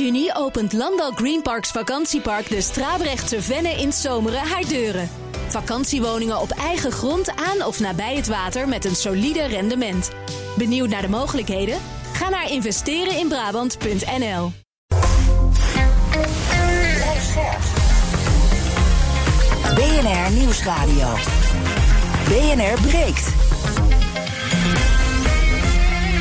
[0.00, 5.08] juni opent Landal Greenparks Vakantiepark de Strabrechtse Venne in Zomeren haar deuren.
[5.48, 10.10] Vakantiewoningen op eigen grond aan of nabij het water met een solide rendement.
[10.56, 11.78] Benieuwd naar de mogelijkheden?
[12.12, 14.52] Ga naar investereninbrabant.nl.
[19.74, 21.14] BNR Nieuwsradio.
[22.28, 23.32] BNR breekt.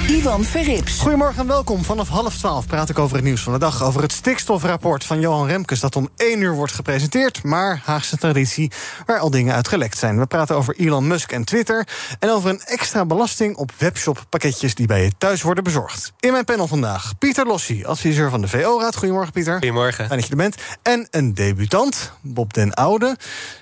[0.10, 1.00] Ivan Verrips.
[1.00, 1.84] Goedemorgen en welkom.
[1.84, 3.84] Vanaf half twaalf praat ik over het nieuws van de dag.
[3.84, 7.44] Over het stikstofrapport van Johan Remkes dat om één uur wordt gepresenteerd.
[7.44, 8.72] Maar Haagse traditie
[9.06, 10.20] waar al dingen uit gelekt zijn.
[10.20, 11.88] We praten over Elon Musk en Twitter.
[12.20, 16.14] En over een extra belasting op webshop-pakketjes die bij je thuis worden bezorgd.
[16.20, 18.96] In mijn panel vandaag Pieter Lossi, adviseur van de VO-raad.
[18.96, 19.54] Goedemorgen Pieter.
[19.54, 20.06] Goedemorgen.
[20.06, 20.56] Fijn dat je er bent.
[20.82, 23.18] En een debutant, Bob den Oude.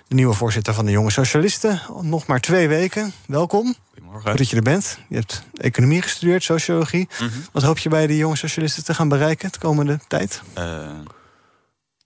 [0.08, 1.82] De nieuwe voorzitter van de Jonge Socialisten.
[2.02, 3.14] Nog maar twee weken.
[3.26, 3.76] Welkom.
[4.22, 5.00] Goed dat je er bent.
[5.10, 7.08] Je hebt economie gestudeerd, sociologie.
[7.20, 7.30] Mhm.
[7.52, 10.42] Wat hoop je bij de jonge socialisten te gaan bereiken de komende tijd?
[10.54, 10.64] Eh,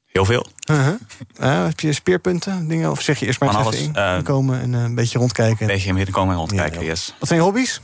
[0.05, 0.47] heel veel.
[0.71, 0.93] Uh-huh.
[1.39, 2.91] Uh, heb je speerpunten, dingen?
[2.91, 5.62] Of zeg je eerst maar eens alles, in, eh, komen en eh, een beetje rondkijken?
[5.62, 7.15] Een beetje in komen en rondkijken, Ja, yes.
[7.20, 7.82] Wat zijn je hobby's?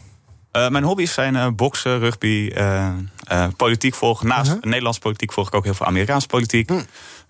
[0.51, 2.87] Eh, mijn hobby's zijn eh, boksen, rugby, eh,
[3.23, 4.27] eh, politiek volgen.
[4.27, 4.63] Naast Uh-huh.
[4.63, 6.69] Nederlandse politiek volg ik ook heel veel Amerikaanse politiek.
[6.69, 6.79] Hm.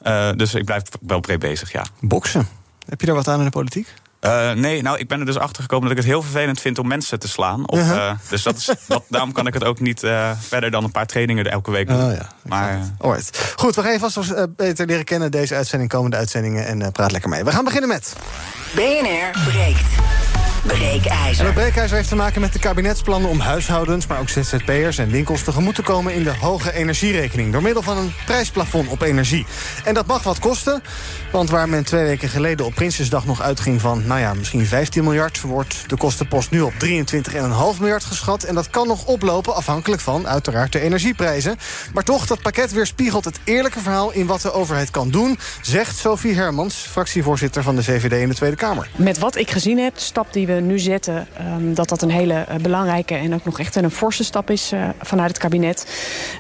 [0.02, 1.86] Eh, dus ik blijf wel breed bezig, ja.
[2.00, 2.48] Boksen.
[2.86, 3.94] Heb je daar wat aan in de politiek?
[4.20, 6.80] Eh, nee, nou, ik ben er dus achter gekomen dat ik het heel vervelend vind
[6.80, 7.70] om mensen te slaan.
[7.70, 8.10] Of, Uh-huh.
[8.10, 10.92] eh, dus dat is, dat, daarom kan ik het ook niet eh, verder dan een
[10.92, 12.04] paar trainingen elke week doen.
[12.04, 12.28] Oh ja.
[12.44, 13.54] Maar Alright.
[13.56, 16.66] Goed, we gaan je vast nog beter leren kennen deze uitzending, komende uitzendingen.
[16.66, 17.44] En eh, praat lekker mee.
[17.44, 18.14] We gaan beginnen met.
[18.76, 20.27] BNR breekt.
[20.64, 21.46] En Breekijzer.
[21.46, 25.44] het breekijzer heeft te maken met de kabinetsplannen om huishoudens, maar ook ZZP'ers en winkels
[25.44, 27.52] tegemoet te komen in de hoge energierekening.
[27.52, 29.46] Door middel van een prijsplafond op energie.
[29.84, 30.84] En dat mag wat kosten,
[31.32, 35.04] want waar men twee weken geleden op Prinsjesdag nog uitging van, nou ja, misschien 15
[35.04, 38.44] miljard, wordt de kostenpost nu op 23,5 miljard geschat.
[38.44, 41.58] En dat kan nog oplopen, afhankelijk van uiteraard de energieprijzen.
[41.94, 45.98] Maar toch, dat pakket weerspiegelt het eerlijke verhaal in wat de overheid kan doen, zegt
[45.98, 48.90] Sophie Hermans, fractievoorzitter van de VVD in de Tweede Kamer.
[48.96, 51.28] Met wat ik gezien heb, de stap we nu zetten...
[51.38, 54.72] ehm, dat dat een hele eh, belangrijke en ook nog echt een forse stap is
[54.72, 55.88] eh, vanuit het kabinet.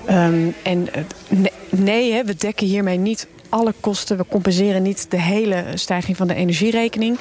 [0.05, 0.87] Ehm, en
[1.29, 4.17] ne- nee, hè, we dekken hiermee niet alle kosten.
[4.17, 7.17] We compenseren niet de hele stijging van de energierekening.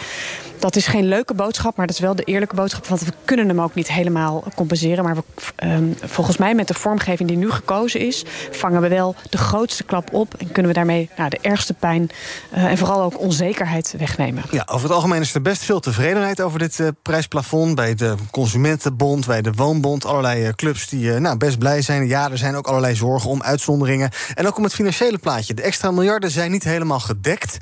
[0.58, 2.86] Dat is geen leuke boodschap, maar dat is wel de eerlijke boodschap.
[2.86, 5.04] Want we kunnen hem ook niet helemaal compenseren.
[5.04, 5.22] Maar we,
[5.56, 8.24] ehm, volgens mij met de vormgeving die nu gekozen is...
[8.50, 10.34] vangen we wel de grootste klap op...
[10.34, 12.10] en kunnen we daarmee nou, de ergste pijn
[12.50, 14.42] eh, en vooral ook onzekerheid wegnemen.
[14.50, 17.74] Ja, over het algemeen is er best veel tevredenheid over dit eh, prijsplafond.
[17.74, 20.04] Bij de Consumentenbond, bij de Woonbond.
[20.04, 22.06] Allerlei eh, clubs die nou, best blij zijn.
[22.06, 24.10] Ja, er zijn ook allerlei zorgen om uitzonderingen.
[24.34, 25.54] En ook om het financiële plaatje.
[25.54, 27.58] De extra miljarden zijn niet helemaal gedekt.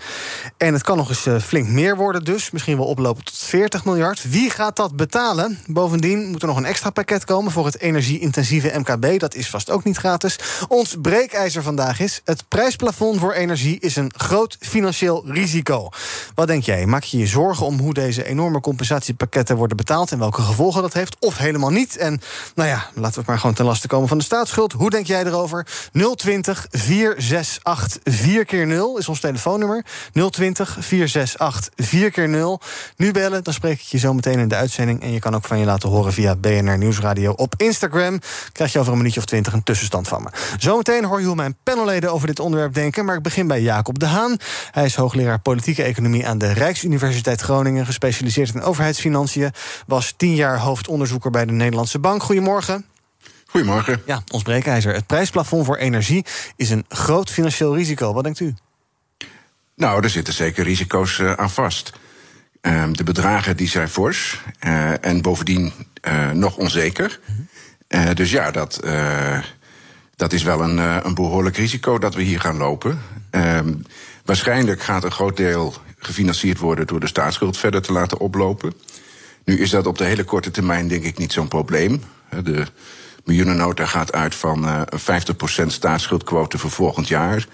[0.57, 2.51] En het kan nog eens eh, flink meer worden dus.
[2.51, 4.31] Misschien wel oplopen tot 40 miljard.
[4.31, 5.59] Wie gaat dat betalen?
[5.67, 7.53] Bovendien moet er nog een extra pakket komen...
[7.53, 9.19] voor het energie-intensieve MKB.
[9.19, 10.39] Dat is vast ook niet gratis.
[10.69, 12.21] Ons breekijzer vandaag is...
[12.25, 15.89] het prijsplafond voor energie is een groot financieel risico.
[16.35, 16.87] Wat denk jij?
[16.87, 20.13] Maak je je zorgen om hoe deze enorme compensatiepakketten worden betaald...
[20.13, 21.17] en welke gevolgen dat heeft?
[21.21, 21.97] Of helemaal niet?
[21.97, 22.21] En
[22.55, 24.73] nou ja, laten we het maar gewoon ten laste komen van de staatsschuld.
[24.73, 25.67] Hoe denk jij erover?
[26.17, 29.85] 020 468 4 keer 0 is ons telefoonnummer.
[30.31, 32.61] 020 468 4 keer 0
[32.97, 35.03] Nu bellen, dan spreek ik je zo meteen in de uitzending.
[35.03, 38.21] En je kan ook van je laten horen via BNR Nieuwsradio op Instagram.
[38.53, 40.29] Krijg je over een minuutje of twintig een tussenstand van me.
[40.59, 43.05] Zometeen hoor je hoe mijn panelleden over dit onderwerp denken.
[43.05, 44.37] Maar ik begin bij Jacob de Haan.
[44.71, 47.87] Hij is hoogleraar politieke economie aan de Rijksuniversiteit Groningen.
[47.87, 49.51] Gespecialiseerd in overheidsfinanciën.
[49.87, 52.23] Was tien jaar hoofdonderzoeker bij de Nederlandse Bank.
[52.23, 52.94] Goedemorgen.
[53.55, 54.03] Goedemorgen.
[54.07, 54.95] Ja, ons breekijzer.
[54.95, 56.25] Het prijsplafond voor energie
[56.57, 58.13] is een groot financieel risico.
[58.13, 58.55] Wat denkt u?
[59.77, 61.93] Nou, er zitten zeker risico's eh, aan vast.
[62.61, 67.21] Ehm, de bedragen die zijn fors eh, en bovendien eh, nog onzeker.
[67.89, 68.81] Eh, dus ja, dat,
[70.17, 73.01] dat is wel een, een behoorlijk risico dat we hier gaan lopen.
[73.31, 73.75] Ehm,
[74.25, 78.73] waarschijnlijk gaat een groot deel gefinancierd worden door de staatsschuld verder te laten oplopen.
[79.45, 82.03] Nu is dat op de hele korte termijn denk ik niet zo'n probleem.
[82.43, 82.67] De
[83.25, 87.47] miljoenennota gaat uit van eh, een 50% staatsschuldquote voor volgend jaar.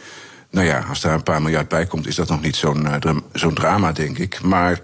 [0.50, 3.17] Nou ja, als daar een paar miljard bij komt, is dat nog niet zo'n eh,
[3.32, 4.40] zo'n drama, denk ik.
[4.43, 4.81] Maar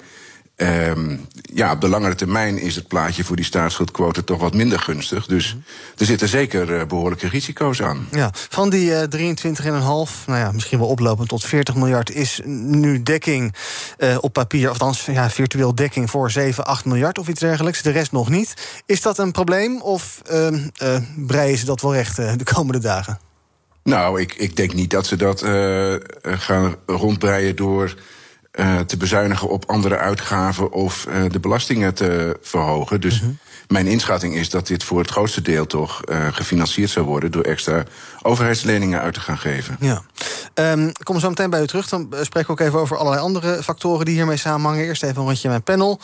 [0.57, 4.79] ehm, ja, op de langere termijn is het plaatje voor die staatsschuldquote toch wat minder
[4.79, 5.27] gunstig.
[5.27, 5.57] Dus
[5.97, 8.09] er zitten zeker eh, behoorlijke risico's aan.
[8.11, 12.11] Ja, van die eh 23,5, nou ja, misschien wel oplopend tot 40 miljard...
[12.11, 13.55] is nu dekking
[13.99, 16.11] eh, op papier, althans ja, virtueel dekking...
[16.11, 18.55] voor 7, 8 miljard of iets dergelijks, de rest nog niet.
[18.87, 22.81] Is dat een probleem of ehm, eh breien ze dat wel recht eh, de komende
[22.81, 23.19] dagen?
[23.83, 27.95] Nou, ik, ik denk niet dat ze dat eh, gaan rondbreien door
[28.57, 33.01] eh, te bezuinigen op andere uitgaven of eh, de belastingen te verhogen.
[33.01, 33.23] Dus
[33.69, 37.43] mijn inschatting is dat dit voor het grootste deel toch eh, gefinancierd zou worden door
[37.43, 37.83] extra
[38.23, 39.77] overheidsleningen uit te gaan geven.
[39.81, 40.03] Ja.
[40.55, 41.89] Ehm, ik kom zo meteen bij u terug.
[41.89, 44.85] Dan spreken we ook even over allerlei andere factoren die hiermee samenhangen.
[44.85, 46.01] Eerst even een rondje mijn panel.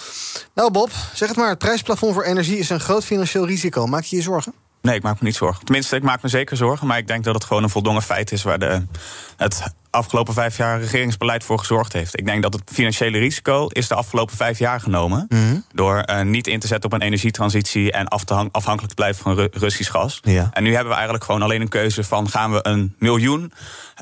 [0.55, 1.49] Nou, Bob, zeg het maar.
[1.49, 3.87] Het prijsplafond voor energie is een groot financieel risico.
[3.87, 4.55] Maak je je zorgen?
[4.83, 5.65] Nee, ik maak me niet zorgen.
[5.65, 6.87] Tenminste, ik maak me zeker zorgen.
[6.87, 8.87] Maar ik denk dat het gewoon een voldongen feit is waar de,
[9.37, 9.63] het
[9.93, 12.19] afgelopen vijf jaar regeringsbeleid voor gezorgd heeft.
[12.19, 15.27] Ik denk dat het financiële risico is de afgelopen vijf jaar genomen.
[15.29, 15.57] Mhm.
[15.75, 18.95] Door uh, niet in te zetten op een energietransitie en af te hang, afhankelijk te
[18.95, 20.21] blijven van Ru Russisch gas.
[20.23, 20.51] Ja.
[20.53, 23.53] En nu hebben we eigenlijk gewoon alleen een keuze van gaan we een miljoen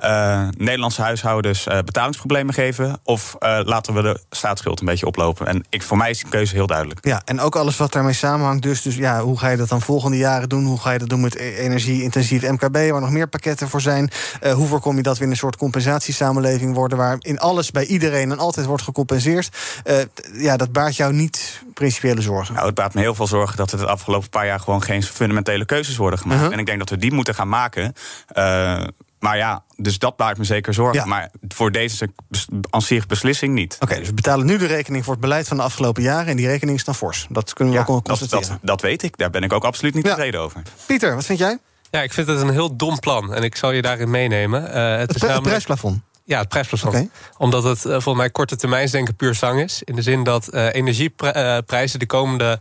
[0.05, 3.01] uh, Nederlandse huishoudens uh, betalingsproblemen geven.
[3.03, 5.47] Of laten we de staatsschuld een beetje oplopen.
[5.47, 7.07] En ik, voor mij is die keuze heel duidelijk.
[7.07, 8.63] Ja, en ook alles wat daarmee samenhangt.
[8.63, 10.65] Dus, dus ja, hoe ga je dat dan volgende jaren doen?
[10.65, 14.11] Hoe ga je dat doen met e-, energie-intensief MKB, waar nog meer pakketten voor zijn?
[14.55, 18.31] hoe voorkom je dat we in een soort compensatiesamenleving worden, waar in alles bij iedereen
[18.31, 19.49] en altijd wordt gecompenseerd?
[20.33, 22.55] ja, dat baart jou niet principiële zorgen.
[22.55, 25.03] Nou, het baart me heel veel zorgen dat er de afgelopen paar jaar gewoon geen
[25.03, 26.39] fundamentele keuzes worden gemaakt.
[26.41, 26.55] Uh-huh.
[26.55, 27.93] En ik denk dat we die moeten gaan maken.
[28.37, 28.85] Uh,
[29.19, 30.99] maar ja, dus dat baart me zeker zorgen.
[31.01, 31.05] Ja.
[31.07, 32.11] Maar voor deze
[32.71, 33.77] aan zich beslissing niet.
[33.81, 36.27] Oké, dus we betalen nu de rekening voor het beleid van de afgelopen jaren.
[36.27, 37.27] En die rekening is dan fors.
[37.31, 38.49] Dat kunnen we Ja, ook dat, constateren.
[38.49, 39.17] dat, dat weet ik.
[39.17, 40.15] Daar ben ik ook absoluut niet Ja.
[40.15, 40.63] tevreden over.
[40.87, 41.59] Pieter, wat vind jij?
[41.91, 43.35] Ja, ik vind het een heel dom plan.
[43.35, 44.73] En ik zal je daarin meenemen.
[44.73, 46.01] Eh, het, Het, is pri- het namelijk, prijsplafond.
[46.25, 47.11] Ja, het prijsplafond.
[47.39, 49.83] Omdat het eh, volgens mij korte termijnsdenken puur zang is.
[49.83, 52.59] In de zin dat eh, energieprijzen de komende,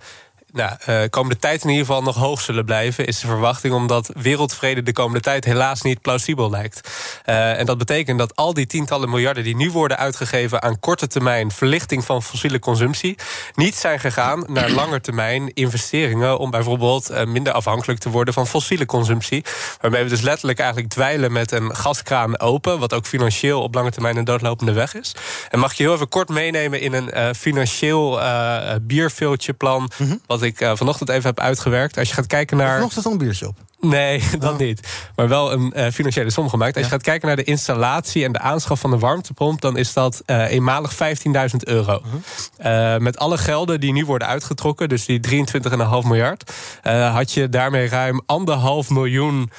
[0.51, 3.05] nou, eh, komende tijd in ieder geval nog hoog zullen blijven.
[3.05, 6.89] Is de verwachting omdat wereldvrede de komende tijd helaas niet plausibel lijkt.
[7.25, 11.07] Eh, en dat betekent dat al die tientallen miljarden die nu worden uitgegeven aan korte
[11.07, 13.17] termijn verlichting van fossiele consumptie.
[13.55, 16.37] niet zijn gegaan naar lange termijn investeringen.
[16.39, 19.43] om bijvoorbeeld eh, minder afhankelijk te worden van fossiele consumptie.
[19.81, 22.79] Waarmee we dus letterlijk eigenlijk dweilen met een gaskraan open.
[22.79, 25.15] wat ook financieel op lange termijn een doodlopende weg is.
[25.49, 29.91] En mag je heel even kort meenemen in een financieel eh bierveeltje-plan.
[30.27, 31.97] wat ik eh, vanochtend even heb uitgewerkt.
[31.97, 32.75] Als je gaat kijken naar.
[32.75, 33.55] Vanochtend een biertje op.
[33.81, 34.87] Nee, dat niet.
[35.15, 36.75] Maar wel een eh, financiële som gemaakt.
[36.75, 39.93] Als je gaat kijken naar de installatie en de aanschaf van de warmtepomp, dan is
[39.93, 40.99] dat eh, eenmalig 15.000
[41.59, 42.01] euro.
[42.57, 46.51] Eh, met alle gelden die nu worden uitgetrokken, dus die 23,5 miljard,
[47.11, 49.51] had je daarmee ruim anderhalf miljoen.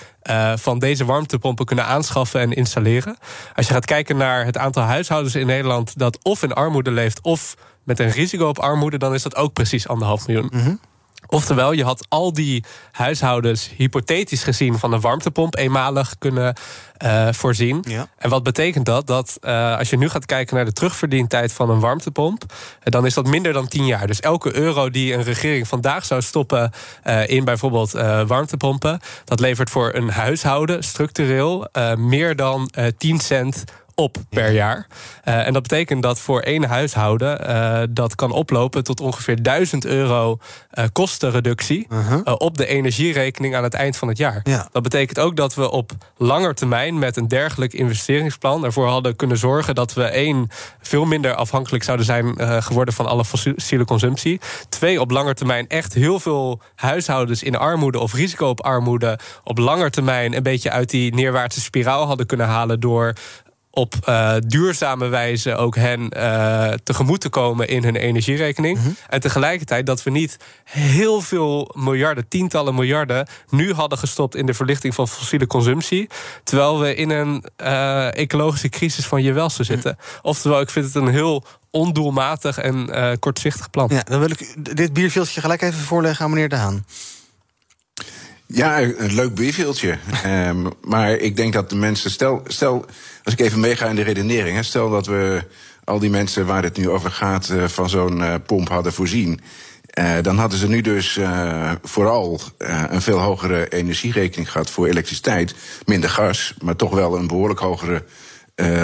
[0.54, 3.16] van deze warmtepompen kunnen aanschaffen en installeren.
[3.54, 7.20] Als je gaat kijken naar het aantal huishoudens in Nederland dat of in armoede leeft
[7.20, 10.78] of met een risico op armoede, dan is dat ook precies anderhalf miljoen.
[11.26, 16.54] Oftewel, je had al die huishoudens hypothetisch gezien van een warmtepomp eenmalig kunnen
[16.96, 17.84] eh, voorzien.
[17.88, 18.06] Ja.
[18.18, 19.06] En wat betekent dat?
[19.06, 22.44] Dat eh, als je nu gaat kijken naar de terugverdientijd van een warmtepomp,
[22.80, 24.06] eh, dan is dat minder dan 10 jaar.
[24.06, 26.70] Dus elke euro die een regering vandaag zou stoppen
[27.26, 27.90] in bijvoorbeeld
[28.26, 33.64] warmtepompen, dat levert voor een huishouden structureel meer dan eh 10 cent
[34.00, 34.86] op per jaar.
[35.24, 39.84] Eh, en dat betekent dat voor één huishouden eh, dat kan oplopen tot ongeveer 1000
[39.84, 40.38] euro
[40.70, 42.34] eh, kostenreductie Uh-huh.
[42.38, 44.40] op de energierekening aan het eind van het jaar.
[44.42, 44.68] Ja.
[44.72, 49.38] Dat betekent ook dat we op langer termijn met een dergelijk investeringsplan ervoor hadden kunnen
[49.38, 50.48] zorgen dat we één
[50.80, 54.40] veel minder afhankelijk zouden zijn geworden van alle fossiele consumptie.
[54.68, 59.58] Twee, op langer termijn echt heel veel huishoudens in armoede of risico op armoede op
[59.58, 63.14] langer termijn een beetje uit die neerwaartse spiraal hadden kunnen halen door
[63.70, 68.78] op eh, duurzame wijze ook hen eh, tegemoet te komen in hun energierekening.
[69.08, 74.54] En tegelijkertijd dat we niet heel veel miljarden, tientallen miljarden, nu hadden gestopt in de
[74.54, 76.08] verlichting van fossiele consumptie.
[76.44, 79.98] Terwijl we in een eh, ecologische crisis van je welste zitten.
[80.22, 83.88] Oftewel, ik vind het een heel ondoelmatig en eh, kortzichtig plan.
[83.92, 86.84] Ja, dan wil ik dit bierveeltje gelijk even voorleggen aan meneer De Haan.
[88.46, 89.98] Ja, een leuk bierveeltje.
[90.22, 92.10] Ehm, maar ik denk dat de mensen.
[92.10, 92.84] Stel, stel,
[93.30, 94.56] als ik even meega in de redenering.
[94.56, 95.42] Hè, stel dat we
[95.84, 97.48] al die mensen waar het nu over gaat.
[97.48, 99.40] eh, van zo'n eh, pomp hadden voorzien.
[99.90, 101.18] eh, dan hadden ze nu dus
[101.82, 105.54] vooral een veel hogere energierekening gehad voor elektriciteit.
[105.84, 108.04] Minder gas, maar toch wel een behoorlijk hogere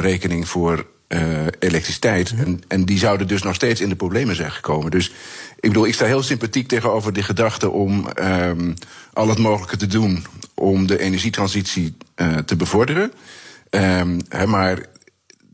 [0.00, 0.87] rekening voor
[1.59, 2.35] elektriciteit.
[2.37, 4.91] En, en die zouden dus nog steeds in de problemen zijn gekomen.
[4.91, 5.07] Dus
[5.61, 8.73] ik bedoel, ik sta heel sympathiek tegenover die gedachte om ehm,
[9.12, 11.97] al het mogelijke te doen om de energietransitie
[12.45, 13.12] te bevorderen.
[13.70, 14.78] Ehm, maar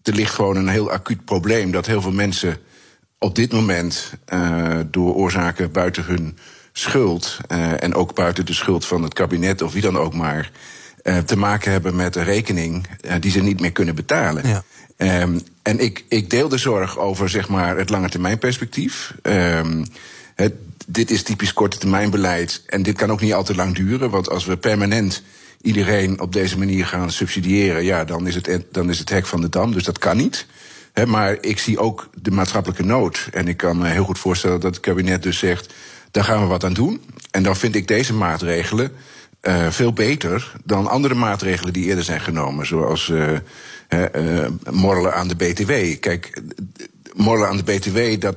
[0.02, 2.58] er ligt gewoon een heel acuut probleem dat heel veel mensen
[3.18, 6.38] op dit moment eh, door oorzaken buiten hun
[6.72, 10.50] schuld eh, en ook buiten de schuld van het kabinet of wie dan ook maar
[11.02, 12.86] eh, te maken hebben met een rekening
[13.20, 14.48] die ze niet meer kunnen betalen.
[14.48, 14.62] Ja.
[14.96, 19.14] Ehm, en ik, ik deel de zorg over zeg maar, het lange termijn perspectief.
[19.22, 19.84] Ehm,
[20.34, 20.54] het,
[20.86, 22.62] dit is typisch korte termijn beleid.
[22.66, 24.10] En dit kan ook niet al te lang duren.
[24.10, 25.22] Want als we permanent
[25.62, 29.40] iedereen op deze manier gaan subsidiëren, ja, dan is het, dan is het hek van
[29.40, 29.72] de dam.
[29.72, 30.46] Dus dat kan niet.
[31.06, 33.28] Maar ik zie ook de maatschappelijke nood.
[33.32, 35.72] En ik kan me heel goed voorstellen dat het kabinet dus zegt:
[36.10, 37.00] daar gaan we wat aan doen.
[37.30, 38.92] En dan vind ik deze maatregelen
[39.42, 42.66] uh, veel beter dan andere maatregelen die eerder zijn genomen.
[42.66, 43.38] Zoals uh,
[44.70, 46.00] morrelen aan de BTW.
[46.00, 46.42] Kijk,
[47.14, 48.36] morrelen aan de BTW, dat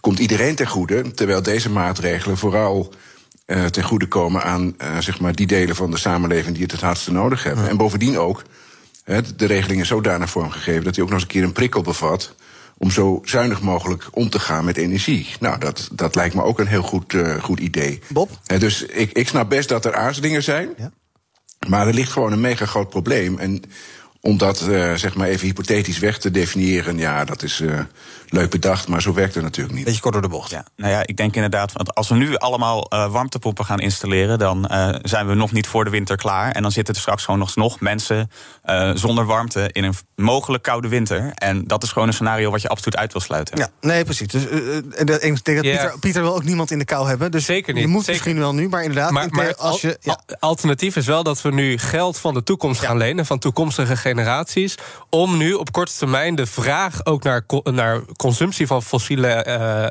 [0.00, 1.10] komt iedereen ten goede.
[1.10, 2.94] Terwijl deze maatregelen vooral
[3.46, 7.12] ten goede komen aan zeg maar die delen van de samenleving die het het hardste
[7.12, 7.68] nodig hebben.
[7.68, 8.42] En bovendien ook
[9.36, 12.34] de regeling is zodanig vormgegeven dat hij ook nog eens een keer een prikkel bevat
[12.78, 15.28] om zo zuinig mogelijk om te gaan met energie.
[15.40, 18.00] Nou, dat, dat lijkt me ook een heel goed, uh, goed idee.
[18.08, 18.30] Bob?
[18.58, 20.68] dus ik, ik snap best dat er aarzelingen zijn.
[20.76, 20.92] Ja.
[21.68, 23.38] Maar er ligt gewoon een mega groot probleem.
[23.38, 23.62] En
[24.20, 24.58] om dat
[24.94, 27.62] zeg maar even hypothetisch weg te definiëren, ja, dat is
[28.34, 29.84] leuk bedacht, maar zo werkt het natuurlijk niet.
[29.84, 30.50] Beetje kort door de bocht.
[30.50, 34.38] Ja, nou ja, ik denk inderdaad, want als we nu allemaal uh, warmtepompen gaan installeren,
[34.38, 34.70] dan
[35.02, 36.52] zijn we nog niet voor de winter klaar.
[36.52, 38.30] En dan zitten er straks gewoon nog, nog mensen
[38.94, 41.32] zonder warmte in een mogelijk koude winter.
[41.34, 43.58] En dat is gewoon een scenario wat je absoluut uit wil sluiten.
[43.58, 44.26] Ja, nee, precies.
[44.26, 47.30] Dus, ik denk dat Pieter, Pieter, wil ook niemand in de kou hebben.
[47.30, 47.82] Dus Zeker niet.
[47.82, 48.12] Je moet Zeker.
[48.12, 49.10] misschien wel nu, maar inderdaad.
[49.10, 50.20] Maar, maar als je, ja.
[50.38, 54.74] alternatief is wel dat we nu geld van de toekomst gaan lenen, van toekomstige generaties.
[55.10, 59.46] Om nu op korte termijn de vraag ook naar, naar consumptie van fossiele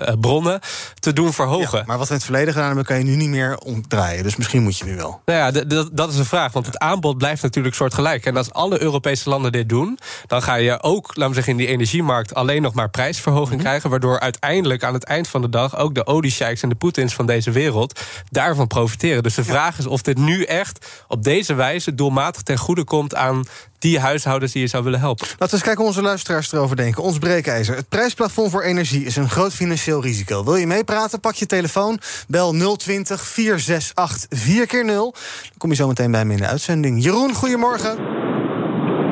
[0.08, 0.60] uh, bronnen
[1.00, 1.78] te doen verhogen.
[1.78, 4.24] Ja, maar wat we in het verleden gedaan hebben, kan je nu niet meer omdraaien.
[4.24, 5.22] Dus misschien moet je nu wel.
[5.26, 6.52] Nou ja, dat is een vraag.
[6.52, 8.26] Want het aanbod blijft natuurlijk soortgelijk.
[8.26, 11.58] En als alle Europese landen dit doen, dan ga je ook, laten we zeggen, in
[11.58, 13.64] die energiemarkt alleen nog maar prijsverhoging Mhm.
[13.64, 13.90] krijgen.
[13.90, 17.26] Waardoor uiteindelijk aan het eind van de dag ook de oliesheiks en de Poetins van
[17.26, 18.00] deze wereld
[18.30, 19.24] daarvan profiteren.
[19.24, 23.16] Dus de vraag is of dit nu echt op deze wijze doelmatig ten goede komt
[23.16, 23.44] aan
[23.84, 25.28] die huishoudens die je zou willen helpen.
[25.28, 27.04] Laten we eens kijken hoe onze luisteraars erover denken.
[27.04, 27.76] Ons breekijzer.
[27.76, 30.44] Het prijsplafond voor energie is een groot financieel risico.
[30.44, 31.20] Wil je meepraten?
[31.20, 32.00] Pak je telefoon.
[32.28, 36.48] Bel 020 468 4 keer 0 Dan kom je zo meteen bij me in de
[36.48, 37.04] uitzending.
[37.04, 37.98] Jeroen, goedemorgen.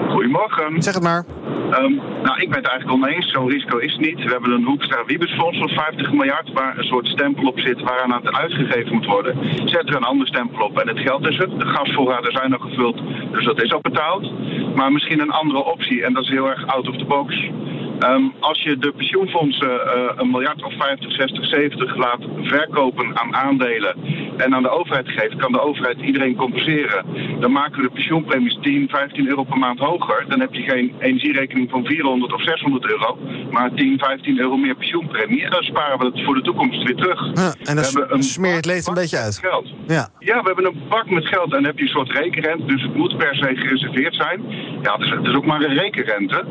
[0.09, 0.81] Goedemorgen.
[0.83, 1.25] Zeg het maar.
[1.79, 3.31] Um, nou, ik ben het eigenlijk oneens.
[3.31, 4.23] Zo'n risico is het niet.
[4.23, 6.51] We hebben een Hoekstra Wiebesfonds van 50 miljard...
[6.53, 9.37] waar een soort stempel op zit waaraan het uitgegeven moet worden.
[9.65, 11.59] Zet er een ander stempel op en het geld is er.
[11.59, 13.01] De gasvoorraden zijn nog gevuld,
[13.31, 14.31] dus dat is ook betaald.
[14.75, 17.49] Maar misschien een andere optie, en dat is heel erg out of the box...
[18.09, 23.35] Um, als je de pensioenfondsen uh, een miljard of 50, 60, 70 laat verkopen aan
[23.35, 23.95] aandelen
[24.37, 27.05] en aan de overheid geeft, kan de overheid iedereen compenseren.
[27.39, 30.25] Dan maken we de pensioenpremies 10, 15 euro per maand hoger.
[30.27, 33.17] Dan heb je geen energierekening van 400 of 600 euro,
[33.51, 35.43] maar 10, 15 euro meer pensioenpremie.
[35.43, 37.31] En dan sparen we het voor de toekomst weer terug.
[37.33, 39.37] Ja, en dan smeer je het leed een beetje uit.
[39.37, 39.67] Geld.
[39.87, 40.09] Ja.
[40.19, 42.81] ja, we hebben een bak met geld en dan heb je een soort rekenrente, dus
[42.81, 44.41] het moet per se gereserveerd zijn.
[44.81, 46.45] Ja, het is, het is ook maar een rekenrente.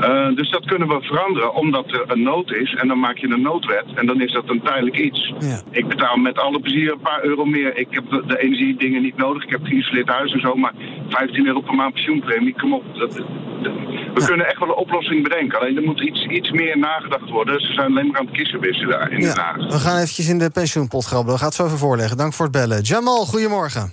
[0.00, 2.74] Uh, dus dat kunnen we veranderen omdat er een nood is.
[2.74, 5.32] En dan maak je een noodwet en dan is dat een tijdelijk iets.
[5.38, 5.60] Ja.
[5.70, 7.76] Ik betaal met alle plezier een paar euro meer.
[7.76, 9.42] Ik heb de, de energiedingen niet nodig.
[9.42, 10.54] Ik heb geïsoleerd huis en zo.
[10.54, 10.74] Maar
[11.08, 12.84] 15 euro per maand pensioenpremie, kom op.
[12.94, 13.72] Dat, dat,
[14.14, 14.26] we ja.
[14.26, 15.60] kunnen echt wel een oplossing bedenken.
[15.60, 17.60] Alleen er moet iets, iets meer nagedacht worden.
[17.60, 19.34] Ze zijn alleen maar aan het kissenwissen daar in ja.
[19.34, 19.56] Den Haag.
[19.56, 21.32] We gaan eventjes in de pensioenpot grabbelen.
[21.32, 22.16] We gaan het zo even voorleggen.
[22.16, 22.80] Dank voor het bellen.
[22.82, 23.92] Jamal, goedemorgen.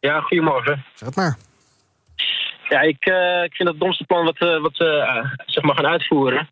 [0.00, 0.84] Ja, goedemorgen.
[0.94, 1.36] Zeg het maar.
[2.68, 5.74] Ja, ik, uh, ik vind het domste plan wat, uh, wat ze uh, zeg maar
[5.74, 6.48] gaan uitvoeren.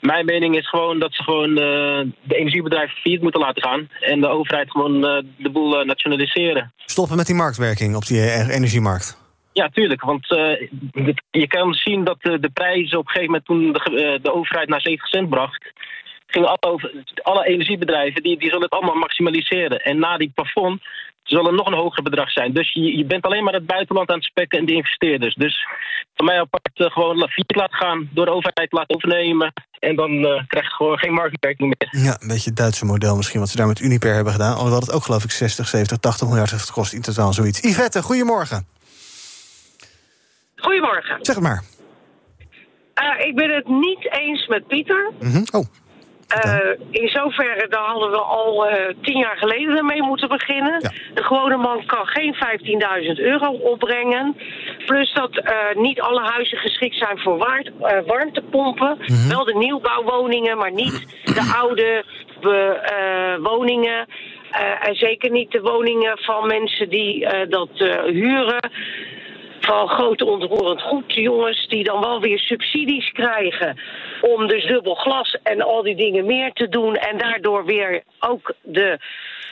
[0.00, 3.88] Mijn mening is gewoon dat ze gewoon de energiebedrijven failliet moeten laten gaan.
[4.00, 5.00] En de overheid gewoon
[5.36, 6.72] de boel nationaliseren.
[6.76, 9.20] Stoppen met die marktwerking op die energiemarkt.
[9.52, 10.02] Ja, tuurlijk.
[10.02, 10.26] Want
[11.30, 14.80] je kan zien dat de prijzen op een gegeven moment toen de, de overheid naar
[14.80, 15.72] 70 cent bracht.
[16.26, 19.80] Gingen alle, alle energiebedrijven die, die zullen het allemaal maximaliseren.
[19.80, 20.82] En na die plafond
[21.22, 22.52] zal er nog een hoger bedrag zijn.
[22.52, 25.34] Dus je, je bent alleen maar het buitenland aan het spekken en de investeerders.
[25.34, 25.66] Dus
[26.14, 29.52] van mij apart uh, gewoon failliet laten gaan, door de overheid laten overnemen.
[29.78, 32.04] En dan uh, krijg je gewoon geen marktwerking meer.
[32.04, 34.54] Ja, een beetje het Duitse model misschien, wat ze daar met Uniper hebben gedaan.
[34.54, 36.92] Alhoewel het ook geloof ik 60, 70, 80 miljard heeft gekost.
[36.92, 37.60] In totaal zoiets.
[37.60, 38.66] Yvette, goedemorgen.
[40.56, 41.18] Goedemorgen.
[41.20, 41.62] Zeg het maar.
[43.02, 45.10] Uh, ik ben het niet eens met Pieter.
[45.20, 45.44] Mm -hmm.
[45.50, 45.66] Oh.
[46.32, 46.56] Uh,
[46.90, 50.80] in zoverre dan hadden we al uh, tien jaar geleden ermee moeten beginnen.
[50.80, 50.90] Ja.
[51.14, 54.36] De gewone man kan geen 15.000 euro opbrengen.
[54.86, 57.70] Plus dat uh, niet alle huizen geschikt zijn voor waard,
[58.06, 58.96] warmtepompen.
[58.98, 59.28] Mm -hmm.
[59.28, 62.04] Wel de nieuwbouwwoningen, maar niet de oude
[63.42, 64.06] woningen.
[64.80, 67.68] en zeker niet de woningen van mensen die dat
[68.06, 68.70] huren
[69.72, 73.80] van grote ontroerend goed, jongens, die dan wel weer subsidies krijgen
[74.20, 78.54] om dus dubbel glas en al die dingen meer te doen en daardoor weer ook
[78.62, 78.98] de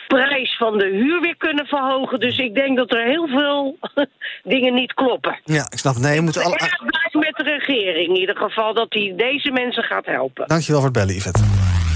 [0.07, 2.21] prijs van de huur weer kunnen verhogen.
[2.21, 3.79] Dus ik denk dat er heel veel
[4.55, 5.41] dingen niet kloppen.
[5.45, 5.97] Ja, ik snap.
[5.97, 6.53] Nee, je moet al...
[6.53, 10.49] Erg blij met de regering in ieder geval dat hij deze mensen gaat helpen.
[10.49, 11.43] Dankjewel voor het bellen, Yvette.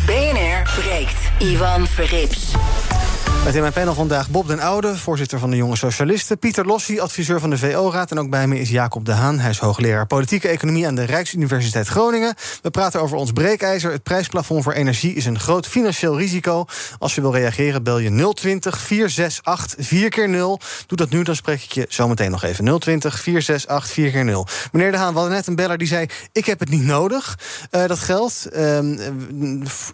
[0.07, 1.33] BNR breekt.
[1.39, 2.55] Ivan Verrips.
[3.45, 6.39] Met in mijn panel vandaag Bob den Oude, voorzitter van de Jonge Socialisten.
[6.39, 8.11] Pieter Lossi, adviseur van de VO-raad.
[8.11, 9.39] En ook bij me is Jacob de Haan.
[9.39, 12.35] Hij is hoogleraar politieke economie aan de Rijksuniversiteit Groningen.
[12.63, 13.93] We praten over ons breekijzer.
[13.93, 16.65] Het prijsplafond voor energie is een groot financieel risico.
[16.99, 21.37] Als je wil reageren, bel je 020 468 4 keer 0 Doe dat nu, dan
[21.37, 22.79] spreek ik je zo meteen nog even.
[22.79, 26.07] 020 468 4 keer 0 Meneer de Haan, we hadden net een beller die zei...
[26.33, 27.39] ik heb het niet nodig,
[27.71, 28.47] uh, dat geld.
[28.53, 28.79] Uh,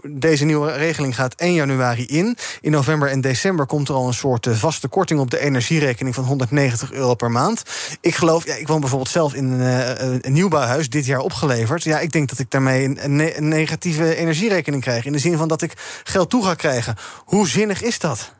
[0.09, 2.37] deze nieuwe regeling gaat 1 januari in.
[2.61, 5.21] In november en december komt er al een soort uh, vaste korting...
[5.21, 7.63] op de energierekening van 190 euro per maand.
[8.01, 10.89] Ik geloof, ja, ik woon bijvoorbeeld zelf in een, een nieuwbouwhuis...
[10.89, 11.83] dit jaar opgeleverd.
[11.83, 15.05] Ja, ik denk dat ik daarmee een, ne een negatieve energierekening krijg.
[15.05, 15.73] In de zin van dat ik
[16.05, 16.97] geld toe ga krijgen.
[17.25, 18.33] Hoe zinnig is dat?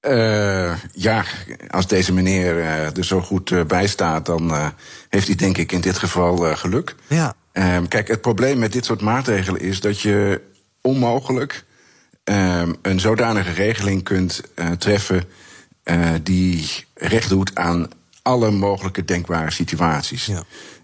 [0.00, 1.24] Uh, ja,
[1.68, 4.72] als deze meneer uh, er zo goed uh, bij staat, dan
[5.08, 6.94] heeft hij denk ik in dit geval geluk.
[7.06, 7.34] Ja.
[7.52, 10.40] Ehm, kijk, het probleem met dit soort maatregelen is dat je
[10.80, 11.64] onmogelijk
[12.82, 14.42] een zodanige regeling kunt
[14.78, 15.24] treffen
[16.22, 17.88] die recht doet aan
[18.22, 20.30] alle mogelijke denkbare situaties.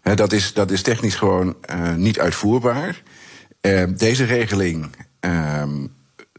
[0.02, 0.14] Ja.
[0.14, 1.56] dat, is, dat is technisch gewoon
[1.96, 3.02] niet uitvoerbaar.
[3.60, 4.96] Ehm, deze regeling,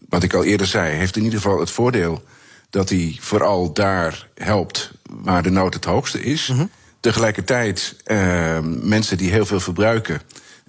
[0.10, 2.24] wat ik al eerder zei, heeft in ieder geval het voordeel
[2.70, 6.48] dat hij vooral daar helpt waar de nood het hoogste is.
[6.48, 6.70] Mm -hmm.
[7.00, 7.96] Tegelijkertijd,
[8.82, 10.22] mensen die heel veel verbruiken,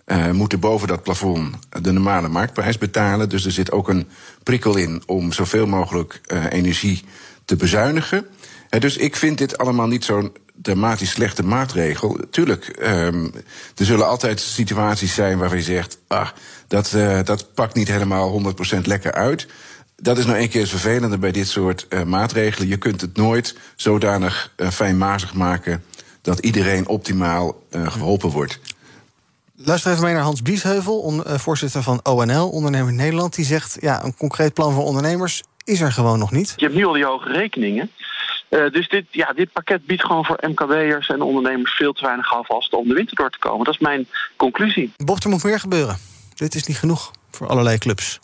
[0.07, 3.29] uh, moeten boven dat plafond de normale marktprijs betalen.
[3.29, 4.09] Dus er zit ook een
[4.43, 7.05] prikkel in om zoveel mogelijk uh, energie
[7.45, 8.27] te bezuinigen.
[8.71, 10.33] Uh, dus ik vind dit allemaal niet zo'n
[10.63, 12.19] dramatisch slechte maatregel.
[12.31, 13.33] Tuurlijk, um,
[13.75, 16.29] er zullen altijd situaties zijn waarvan je zegt: ah,
[16.69, 19.47] dat, dat pakt niet helemaal 100% lekker uit
[19.97, 22.69] dat is nou een keer het vervelende bij dit soort maatregelen.
[22.69, 25.85] Je kunt het nooit zodanig fijnmazig maken
[26.23, 28.61] dat iedereen optimaal geholpen wordt.
[29.57, 33.35] Luister even mee naar Hans Biesheuvel, on, voorzitter van ONL, Ondernemer Nederland.
[33.35, 36.53] Die zegt: ja, een concreet plan voor ondernemers is er gewoon nog niet.
[36.57, 37.91] Je hebt nu al die hoge rekeningen.
[38.51, 42.33] Uh, dus dit, ja, dit pakket biedt gewoon voor MKB'ers en ondernemers veel te weinig
[42.33, 43.65] alvast om de winter door te komen.
[43.65, 44.93] Dat is mijn conclusie.
[44.97, 45.97] Bob, er moet meer gebeuren.
[46.35, 48.21] Dit is niet genoeg voor allerlei clubs.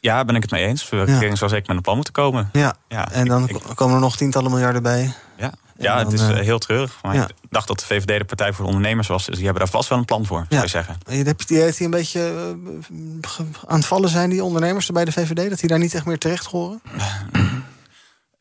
[0.00, 0.84] Ja, ben ik het mee eens.
[0.84, 1.36] Verkering ja.
[1.36, 2.48] zou zeker met een plan moeten komen.
[2.52, 5.14] Ja, ja en dan ik, komen er nog tientallen miljarden bij.
[5.78, 6.98] Ja, dan, het is uh, heel treurig.
[7.02, 7.28] Maar ja.
[7.28, 9.26] ik dacht dat de VVD de Partij voor de Ondernemers was.
[9.26, 10.46] Dus die hebben daar vast wel een plan voor, ja.
[10.48, 10.98] zou je zeggen.
[11.04, 12.54] Heb je die, die een beetje
[13.22, 15.50] uh, aan het vallen zijn, die ondernemers bij de VVD?
[15.50, 16.80] Dat die daar niet echt meer terecht horen?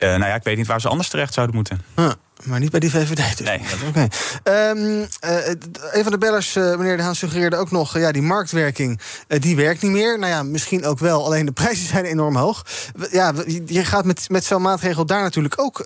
[0.03, 1.81] Uh, nou ja, ik weet niet waar ze anders terecht zouden moeten.
[1.95, 2.11] Huh.
[2.43, 3.37] Maar niet bij die VVD.
[3.37, 3.47] Dus.
[3.47, 3.61] Nee.
[3.87, 4.09] Oké.
[4.43, 4.69] Okay.
[4.69, 5.47] Um, uh,
[5.91, 7.95] een van de bellers, uh, meneer De Haan, suggereerde ook nog...
[7.95, 10.19] Uh, ja, die marktwerking, die werkt niet meer.
[10.19, 12.65] Nou ja, misschien ook wel, alleen de prijzen zijn enorm hoog.
[13.11, 13.33] Ja,
[13.65, 15.79] je gaat met, met zo'n maatregel daar natuurlijk ook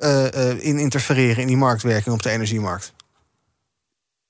[0.59, 1.41] in interfereren...
[1.41, 2.93] in die marktwerking op de energiemarkt.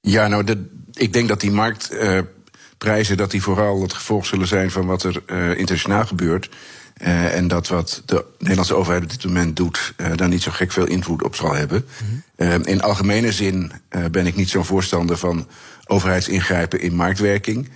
[0.01, 3.17] Ja, nou, de, ik denk dat die marktprijzen...
[3.17, 5.21] dat die vooral het gevolg zullen zijn van wat er
[5.57, 6.49] internationaal gebeurt...
[7.01, 10.51] Uh, en dat wat de Nederlandse overheid op dit moment doet, uh, daar niet zo
[10.51, 11.85] gek veel invloed op zal hebben.
[12.01, 12.47] Mm -hmm.
[12.47, 13.71] uh, in algemene zin
[14.11, 15.47] ben ik niet zo'n voorstander van
[15.85, 17.69] overheidsingrijpen in marktwerking.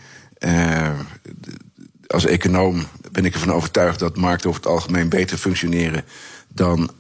[2.08, 6.04] als econoom ben ik ervan overtuigd dat markten over het algemeen beter functioneren
[6.48, 6.92] dan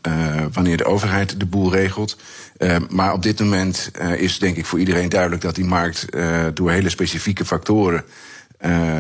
[0.51, 2.17] wanneer de overheid de boel regelt.
[2.89, 6.05] maar op dit moment is denk ik voor iedereen duidelijk dat die markt
[6.53, 8.03] door hele specifieke factoren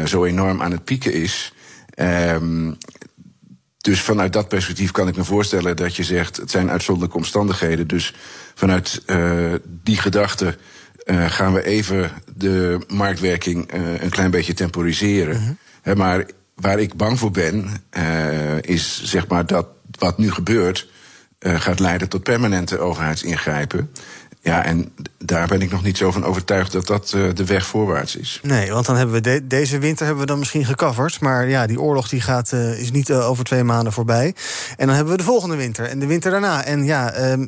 [0.05, 1.53] zo enorm aan het pieken is.
[1.95, 2.77] Um,
[3.81, 7.87] dus vanuit dat perspectief kan ik me voorstellen dat je zegt: het zijn uitzonderlijke omstandigheden.
[7.87, 8.13] Dus
[8.55, 10.57] vanuit uh, die gedachte
[11.05, 15.57] uh, gaan we even de marktwerking uh, een klein beetje temporiseren.
[15.81, 17.69] He, maar waar ik bang voor ben,
[18.61, 19.67] is zeg maar dat
[19.99, 20.89] wat nu gebeurt.
[21.39, 23.91] gaat leiden tot permanente overheidsingrijpen.
[24.43, 27.65] Ja, en daar ben ik nog niet zo van overtuigd dat dat uh, de weg
[27.65, 28.39] voorwaarts is.
[28.43, 31.19] Nee, want dan hebben we de, deze winter hebben we dan misschien gecoverd.
[31.19, 34.35] Maar ja, die oorlog die gaat, uh, is niet uh, over twee maanden voorbij.
[34.77, 36.63] En dan hebben we de volgende winter en de winter daarna.
[36.63, 37.45] En ja, ehm,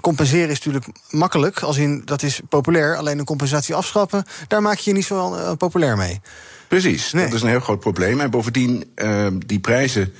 [0.00, 1.60] compenseren is natuurlijk makkelijk.
[1.60, 2.96] Als in, dat is populair.
[2.96, 6.20] Alleen een compensatie afschaffen, daar maak je je niet zo populair mee.
[6.68, 7.24] Precies, nee.
[7.24, 8.20] dat is een heel groot probleem.
[8.20, 10.12] En bovendien, ehm, die prijzen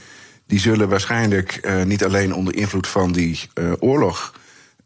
[0.47, 4.33] die zullen waarschijnlijk niet alleen onder invloed van die oorlog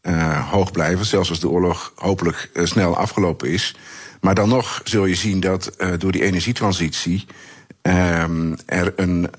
[0.08, 1.06] uh, hoog blijven.
[1.06, 3.76] Zelfs als de oorlog hopelijk uh, snel afgelopen is.
[4.20, 7.26] Maar dan nog zul je zien dat uh, door die energietransitie
[7.82, 9.30] ehm, er een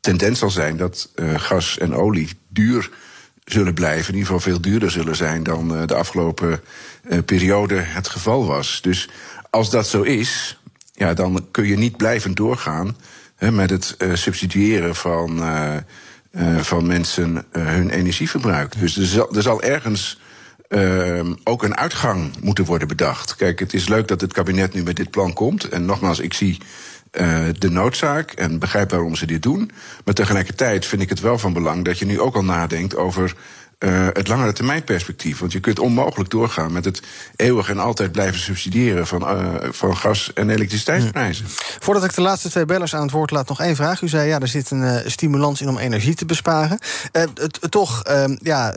[0.00, 2.90] tendens zal zijn dat gas en olie duur
[3.44, 4.08] zullen blijven.
[4.08, 6.60] In ieder geval veel duurder zullen zijn dan de afgelopen
[7.24, 8.78] periode het geval was.
[8.82, 9.08] Dus
[9.50, 10.60] als dat zo is,
[10.92, 12.96] ja, dan kun je niet blijven doorgaan
[13.38, 15.42] met het subsidiëren van
[16.60, 18.78] van mensen uh, hun energieverbruik.
[18.78, 20.20] Dus er zal, er zal ergens
[20.68, 23.36] uh, ook een uitgang moeten worden bedacht.
[23.36, 25.68] Kijk, het is leuk dat het kabinet nu met dit plan komt.
[25.68, 26.58] En nogmaals, ik zie
[27.12, 29.70] eh, de noodzaak en begrijp waarom ze dit doen.
[30.04, 33.34] Maar tegelijkertijd vind ik het wel van belang dat je nu ook al nadenkt over
[33.84, 35.38] uh, het langere termijn perspectief.
[35.38, 37.02] Want je kunt onmogelijk doorgaan met het
[37.36, 41.44] eeuwig en altijd blijven subsidiëren van, uh, van gas- en elektriciteitsprijzen.
[41.44, 41.54] Hmm.
[41.80, 44.00] Voordat ik de laatste twee bellers aan het woord laat, nog één vraag.
[44.00, 46.78] U zei ja, er zit een uh, stimulans in om energie te besparen.
[47.68, 48.74] toch, ehm, ja,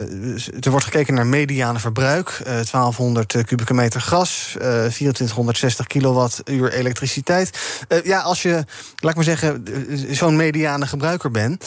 [0.59, 2.41] er wordt gekeken naar mediane verbruik.
[2.43, 7.59] 1200 kubieke meter gas, 2460 kilowattuur elektriciteit.
[8.03, 8.53] ja, als je,
[8.95, 9.63] laat ik maar zeggen,
[10.09, 11.65] zo'n mediane gebruiker bent,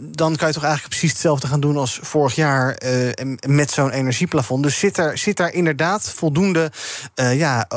[0.00, 3.10] dan kan je toch eigenlijk precies hetzelfde gaan doen als vorig jaar uh,
[3.46, 4.62] met zo'n energieplafond.
[4.62, 6.70] Dus zit, er, zit daar inderdaad voldoende
[7.14, 7.68] uh, ja,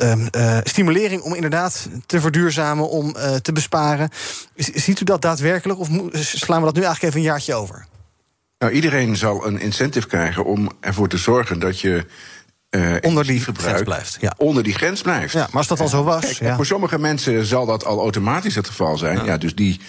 [0.00, 4.10] uh, stimulering om inderdaad te verduurzamen, om te besparen.
[4.56, 7.86] Ziet u dat daadwerkelijk of slaan we dat nu eigenlijk even een jaartje over?
[8.58, 12.06] Nou, iedereen zal een incentive krijgen om ervoor te zorgen dat je
[12.70, 14.16] uh, onder die grens blijft.
[14.20, 14.34] Ja.
[14.36, 15.32] Onder die grens blijft.
[15.32, 16.24] Ja, maar als dat al zo was.
[16.24, 16.56] Kijk, ja.
[16.56, 19.16] Voor sommige mensen zal dat al automatisch het geval zijn.
[19.16, 19.80] Ja, ja dus die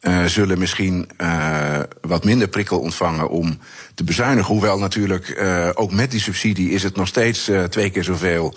[0.00, 3.58] uh, zullen misschien uh, wat minder prikkel ontvangen om
[3.94, 4.52] te bezuinigen.
[4.52, 5.44] Hoewel natuurlijk
[5.74, 8.56] ook met die subsidie is het nog steeds twee keer zoveel.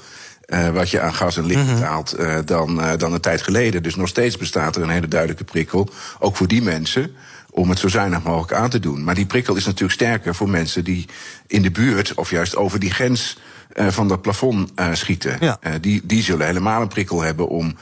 [0.74, 2.46] wat je aan gas en licht betaalt mm -hmm.
[2.46, 3.84] dan, dan een tijd geleden.
[3.84, 5.90] Dus nog steeds bestaat er een hele duidelijke prikkel.
[6.20, 7.16] Ook voor die mensen
[7.52, 9.04] om het zo zuinig mogelijk aan te doen.
[9.04, 11.06] Maar die prikkel is natuurlijk sterker voor mensen die
[11.48, 15.38] in de buurt of juist over die grens uh, van dat plafond uh, schieten.
[15.40, 15.58] Ja.
[15.62, 17.76] Uh, die, die zullen helemaal een prikkel hebben om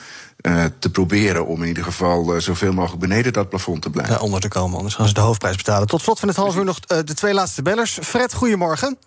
[0.80, 4.14] te proberen om in ieder geval zoveel mogelijk beneden dat plafond te blijven.
[4.14, 5.88] Ja, onder te komen, anders gaan ze de hoofdprijs betalen.
[5.88, 8.00] Tot slot van het half uur nog de twee laatste bellers.
[8.02, 8.98] Fred, goedemorgen.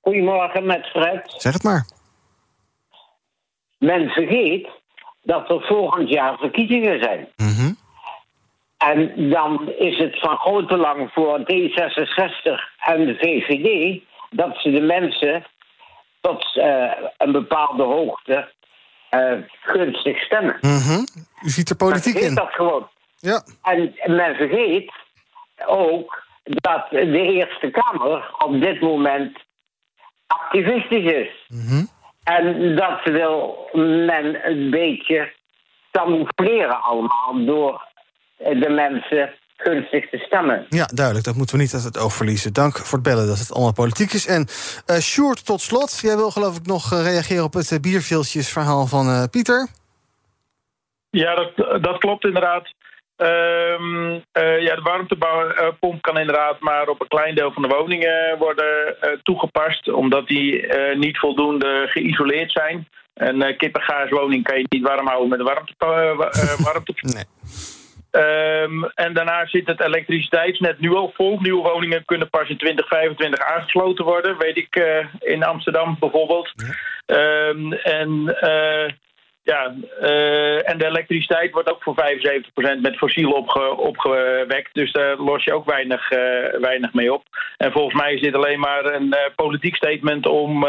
[0.00, 1.34] Goedemorgen met Fred.
[1.36, 1.86] Zeg het maar.
[3.78, 4.68] Men vergeet
[5.22, 7.28] dat er volgend jaar verkiezingen zijn.
[7.36, 7.76] Mm -hmm.
[8.78, 12.44] En dan is het van groot belang voor D66
[12.84, 14.00] en de VVD
[14.36, 15.46] dat ze de mensen
[16.20, 18.52] tot uh, een bepaalde hoogte
[19.10, 20.58] uh, gunstig stemmen.
[20.60, 21.06] Mm -hmm.
[21.42, 22.34] U ziet er politiek in.
[22.34, 22.88] dat gewoon.
[23.16, 23.42] Ja.
[23.62, 24.92] En men vergeet
[25.66, 29.38] ook dat de Eerste Kamer op dit moment
[30.26, 31.46] activistisch is.
[31.48, 31.88] Mm -hmm.
[32.24, 35.32] En dat wil men een beetje
[35.90, 37.88] camoufleren allemaal door
[38.36, 40.66] de mensen gunstig te stemmen.
[40.68, 41.26] Ja, duidelijk.
[41.26, 42.52] Dat moeten we niet uit het oog verliezen.
[42.52, 44.26] Dank voor het bellen dat het allemaal politiek is.
[44.26, 44.46] En
[44.90, 46.00] uh, Sjoerd, tot slot.
[46.00, 49.68] Jij wil geloof ik nog uh, reageren op het uh, bierviltjesverhaal van Pieter.
[51.10, 52.66] Ja, dat, dat klopt inderdaad.
[53.16, 54.12] Um,
[54.66, 59.92] ja, de warmtepomp kan inderdaad maar op een klein deel van de woningen worden toegepast,
[59.92, 62.88] omdat die niet voldoende geïsoleerd zijn.
[63.14, 65.74] Een kippengaaswoning kan je niet warm houden met een warmte,
[66.58, 67.14] warmtepomp.
[67.14, 67.24] nee.
[68.16, 71.38] Um, en daarna zit het elektriciteitsnet nu al vol.
[71.40, 74.38] Nieuwe woningen kunnen pas in 2025 aangesloten worden.
[74.38, 76.52] Weet ik uh, in Amsterdam bijvoorbeeld.
[76.54, 77.46] Ja.
[77.48, 78.88] Um, en, uh,
[79.42, 84.74] ja, uh, en de elektriciteit wordt ook voor 75% met fossiel opge opgewekt.
[84.74, 86.08] Dus daar los je ook weinig,
[86.60, 87.22] weinig mee op.
[87.56, 90.66] En volgens mij is dit alleen maar een politiek statement om...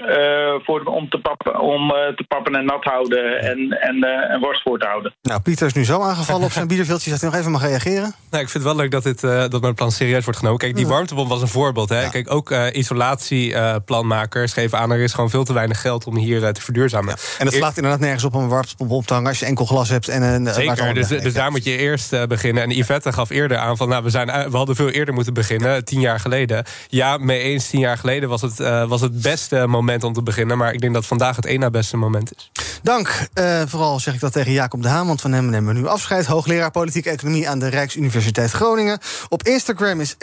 [0.00, 4.30] Uh, voor, om, te pappen, om uh, te pappen en nat houden en, en, uh,
[4.30, 5.14] en worst voor te houden.
[5.22, 8.14] Nou, Pieter is nu zo aangevallen op zijn bierveeltje dat hij nog even mag reageren.
[8.30, 10.58] Nou, ik vind het wel leuk dat, dit, dat mijn plan serieus wordt genomen.
[10.58, 11.88] Kijk, die warmtebom was een voorbeeld.
[11.88, 12.00] Hè?
[12.00, 12.08] Ja.
[12.08, 14.90] Kijk, ook isolatieplanmakers geven aan...
[14.90, 17.14] er is gewoon veel te weinig geld om hier te verduurzamen.
[17.16, 17.38] Ja.
[17.38, 19.28] En het slaat inderdaad nergens op om een warmtepomp op te hangen...
[19.28, 20.46] als je enkel glas hebt en een...
[20.46, 22.62] Zeker, dus, dus daar moet je eerst beginnen.
[22.62, 23.88] En Yvette gaf eerder aan van...
[23.88, 26.64] Nou, we, zijn, we hadden veel eerder moeten beginnen, tien jaar geleden.
[26.88, 30.58] Ja, mee eens, tien jaar geleden was het, was het beste moment om te beginnen.
[30.58, 32.50] Maar ik denk dat vandaag het één beste moment is.
[32.82, 33.28] Dank.
[33.34, 35.86] Uh, vooral zeg ik dat tegen Jacob de Haan, want van hem nemen we nu
[35.86, 36.26] afscheid.
[36.26, 38.98] Hoogleraar Politieke Economie aan de Rijksuniversiteit Groningen.
[39.28, 40.16] Op Instagram is 61%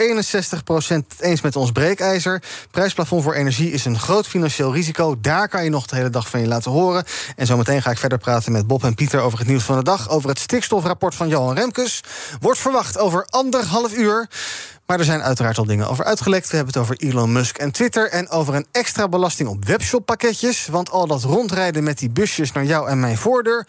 [0.87, 2.43] het eens met ons breekijzer.
[2.71, 5.15] Prijsplafond voor energie is een groot financieel risico.
[5.21, 7.03] Daar kan je nog de hele dag van je laten horen.
[7.35, 9.83] En zometeen ga ik verder praten met Bob en Pieter over het nieuws van de
[9.83, 10.09] dag.
[10.09, 12.03] Over het stikstofrapport van Johan Remkes.
[12.39, 14.27] Wordt verwacht over anderhalf uur.
[14.87, 16.49] Maar er zijn uiteraard al dingen over uitgelekt.
[16.49, 18.09] We hebben het over Elon Musk en Twitter.
[18.09, 20.67] En over een extra belasting op webshoppakketjes.
[20.67, 23.67] Want al dat rondrijden met die busjes naar jou en mijn voordeur...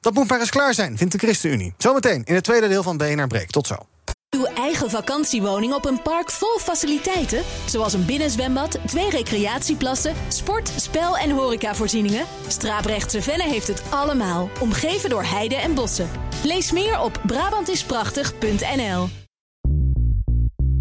[0.00, 1.74] dat moet maar eens klaar zijn, vindt de ChristenUnie.
[1.78, 3.50] Zometeen in het tweede deel van BNR Breek.
[3.50, 3.76] Tot zo.
[4.30, 7.42] Uw eigen vakantiewoning op een park vol faciliteiten?
[7.66, 12.26] Zoals een binnenzwembad, twee recreatieplassen, sport, spel en horecavoorzieningen?
[12.46, 16.10] Straaprechtse Venne heeft het allemaal, omgeven door heide en bossen.
[16.44, 19.27] Lees meer op Brabantisprachtig.nl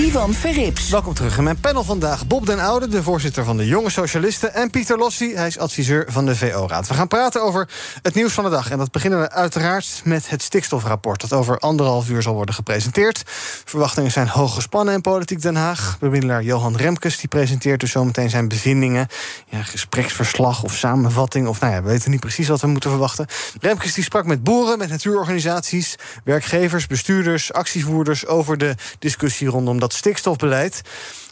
[0.00, 0.90] Ivan Verrips.
[0.90, 2.26] Welkom terug in mijn panel vandaag.
[2.26, 4.54] Bob den Oude, de voorzitter van de Jonge Socialisten.
[4.54, 6.88] En Pieter Lossi, hij is adviseur van de VO-raad.
[6.88, 7.68] We gaan praten over
[8.02, 8.70] het nieuws van de dag.
[8.70, 11.20] En dat beginnen we uiteraard met het stikstofrapport...
[11.20, 13.22] dat over anderhalf uur zal worden gepresenteerd.
[13.64, 15.96] Verwachtingen zijn hoog gespannen in Politiek Den Haag.
[15.98, 19.06] Bemiddelaar Johan Remkes die presenteert dus zometeen zijn bevindingen.
[19.46, 21.48] Ja, gespreksverslag of samenvatting.
[21.48, 23.26] Of nou ja, we weten niet precies wat we moeten verwachten.
[23.60, 25.96] Remkes die sprak met boeren, met natuurorganisaties...
[26.24, 28.26] werkgevers, bestuurders, actievoerders...
[28.26, 30.82] over de discussie rondom dat stikstofbeleid.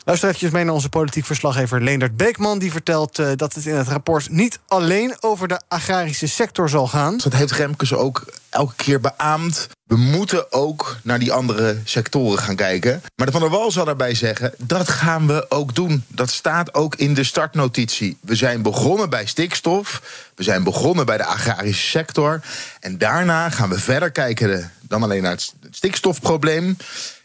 [0.09, 2.59] Luister even mee naar onze politiek verslaggever Leendert Beekman.
[2.59, 6.87] Die vertelt uh, dat het in het rapport niet alleen over de agrarische sector zal
[6.87, 7.17] gaan.
[7.23, 9.69] Dat heeft Remkes ook elke keer beaamd.
[9.85, 13.03] We moeten ook naar die andere sectoren gaan kijken.
[13.17, 16.05] Maar de Van der Wal zal daarbij zeggen, dat gaan we ook doen.
[16.09, 18.19] Dat staat ook in de startnotitie.
[18.21, 20.03] We zijn begonnen bij stikstof.
[20.35, 22.41] We zijn begonnen bij de agrarische sector.
[22.81, 26.77] En daarna gaan we verder kijken dan alleen naar het stikstofprobleem.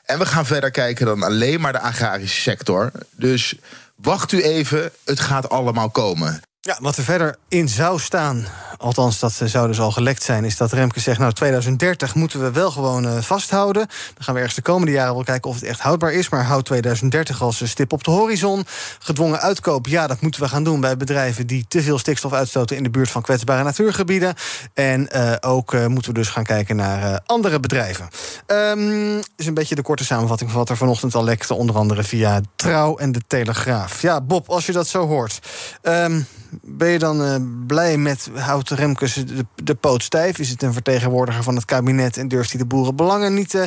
[0.05, 2.91] En we gaan verder kijken dan alleen maar de agrarische sector.
[3.11, 3.55] Dus
[3.95, 6.41] wacht u even, het gaat allemaal komen.
[6.65, 8.45] Ja, wat er verder in zou staan,
[8.77, 10.45] althans dat zou dus al gelekt zijn...
[10.45, 13.87] is dat Remke zegt, nou 2030 moeten we wel gewoon uh, vasthouden.
[13.87, 16.29] Dan gaan we ergens de komende jaren wel kijken of het echt houdbaar is...
[16.29, 18.65] maar houd 2030 als stip op de horizon.
[18.99, 21.47] Gedwongen uitkoop, ja, dat moeten we gaan doen bij bedrijven...
[21.47, 24.33] die te veel stikstof uitstoten in de buurt van kwetsbare natuurgebieden.
[24.73, 28.07] En uh, ook uh, moeten we dus gaan kijken naar andere bedrijven.
[28.47, 31.53] Um, is een beetje de korte samenvatting van wat er vanochtend al lekte...
[31.53, 34.01] onder andere via Trouw en de Telegraaf.
[34.01, 35.39] Ja, Bob, als je dat zo hoort...
[35.81, 36.27] Um,
[36.61, 37.35] ben je dan uh,
[37.67, 40.39] blij met houdt Remkes de, de, poot stijf?
[40.39, 43.63] Is het een vertegenwoordiger van het kabinet en durft hij de boerenbelangen niet uh,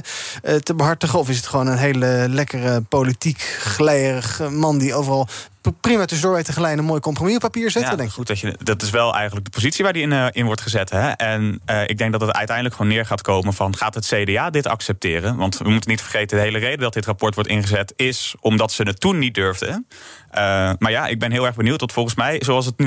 [0.55, 1.19] te behartigen?
[1.19, 5.29] Of is het gewoon een hele lekkere politiek glijerig man die overal
[5.73, 7.91] prima tussendoor weet te geleiden een mooi compromis op papier zetten.
[7.91, 10.27] Ja, denk goed dat, je, dat is wel eigenlijk de positie waar die in, uh,
[10.31, 10.91] in wordt gezet.
[10.91, 11.11] Hè?
[11.11, 14.51] En uh, ik denk dat het uiteindelijk gewoon neer gaat komen van gaat het CDA
[14.51, 15.37] dit accepteren?
[15.37, 18.73] Want we moeten niet vergeten, de hele reden dat dit rapport wordt ingezet is omdat
[18.73, 19.87] ze het toen niet durfden.
[20.31, 21.79] Uh, maar ja, ik ben heel erg benieuwd.
[21.79, 22.87] tot volgens mij, zoals het nu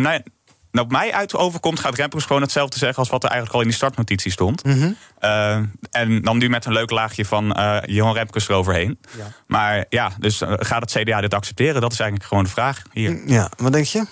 [0.71, 3.61] nou, op mij uit overkomt, gaat Rempers gewoon hetzelfde zeggen als wat er eigenlijk al
[3.63, 4.63] in die startnotitie stond.
[4.63, 4.95] Mm -hmm.
[5.21, 5.55] uh,
[5.91, 8.99] en dan nu met een leuk laagje van uh, Johan Remkes eroverheen.
[9.17, 9.31] Ja.
[9.47, 11.81] Maar ja, dus uh, gaat het CDA dit accepteren?
[11.81, 13.21] Dat is eigenlijk gewoon de vraag hier.
[13.25, 14.05] Ja, wat denk je?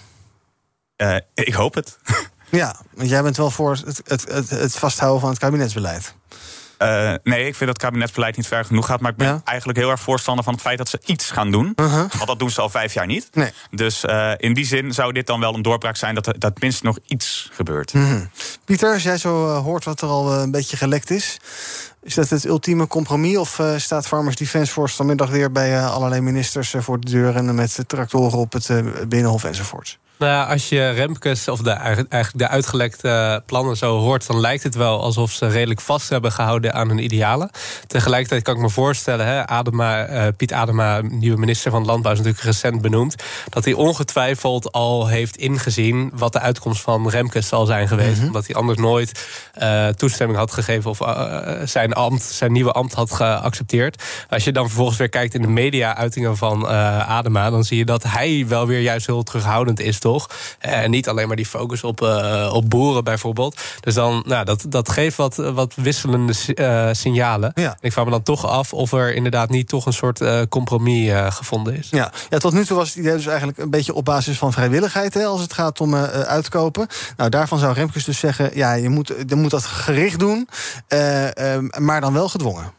[1.34, 1.98] ik hoop het.
[2.50, 6.16] ja, want jij bent wel voor het, het, het, het vasthouden van het kabinetsbeleid.
[6.82, 9.00] Uh, nee, ik vind dat het kabinetsbeleid niet ver genoeg gaat.
[9.00, 9.42] Maar ik ben ja.
[9.44, 11.74] eigenlijk heel erg voorstander van het feit dat ze iets gaan doen.
[11.76, 12.12] Uh -huh.
[12.12, 13.28] Want dat doen ze al vijf jaar niet.
[13.34, 13.52] Nee.
[13.72, 16.60] Dus uh, in die zin zou dit dan wel een doorbraak zijn dat er dat
[16.60, 17.94] minstens nog iets gebeurt.
[17.94, 18.30] Mm -hmm.
[18.66, 21.40] Pieter, als jij zo uh, hoort wat er al een beetje gelekt is.
[22.02, 23.38] Is dat het ultieme compromis?
[23.38, 27.84] Of staat Farmers Defence Force vanmiddag weer bij allerlei ministers voor de deur en met
[27.88, 28.70] tractoren op het
[29.10, 29.98] binnenhof enzovoorts?
[30.20, 34.64] Nou ja, als je Remkes of de, eigenlijk de uitgelekte plannen zo hoort, dan lijkt
[34.64, 37.50] het wel alsof ze redelijk vast hebben gehouden aan hun idealen.
[37.88, 42.18] Tegelijkertijd kan ik me voorstellen, hè, Adema, uh, Piet Adema, nieuwe minister van Landbouw, is
[42.18, 43.16] natuurlijk recent benoemd,
[43.50, 48.18] dat hij ongetwijfeld al heeft ingezien wat de uitkomst van Remkes zal zijn geweest.
[48.18, 48.26] Mhm.
[48.26, 49.28] Omdat hij anders nooit
[49.62, 54.04] uh, toestemming had gegeven of uh, zijn, ambt, zijn nieuwe ambt had geaccepteerd.
[54.30, 58.04] Als je dan vervolgens weer kijkt in de media-uitingen van Adema, dan zie je dat
[58.04, 60.30] hij wel weer juist heel terughoudend is toch?
[60.60, 63.62] En niet alleen maar die focus op, uh, op boeren bijvoorbeeld.
[63.80, 67.52] Dus dan, nou, dat, dat geeft wat, wat wisselende uh, signalen.
[67.56, 67.78] Ja.
[67.80, 71.12] Ik vraag me dan toch af of er inderdaad niet toch een soort uh, compromis
[71.30, 71.88] gevonden is.
[71.92, 72.12] Ja.
[72.30, 75.14] ja, tot nu toe was het idee dus eigenlijk een beetje op basis van vrijwilligheid...
[75.14, 76.88] Hè, als het gaat om uitkopen.
[77.18, 78.52] Nou, daarvan zou Remkes dus zeggen...
[78.54, 80.48] ja, je moet, je moet dat gericht doen,
[81.78, 82.77] maar dan wel gedwongen.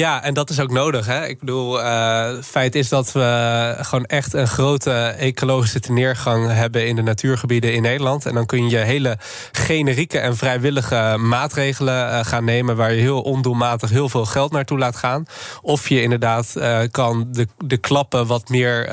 [0.00, 1.06] Ja, en dat is ook nodig.
[1.06, 1.26] Hè?
[1.26, 6.96] Ik bedoel, uh, feit is dat we gewoon echt een grote ecologische neergang hebben in
[6.96, 8.26] de natuurgebieden in Nederland.
[8.26, 9.18] En dan kun je hele
[9.52, 14.78] generieke en vrijwillige maatregelen uh, gaan nemen waar je heel ondoelmatig heel veel geld naartoe
[14.78, 15.24] laat gaan.
[15.62, 18.88] Of je inderdaad uh, kan de, de klappen wat meer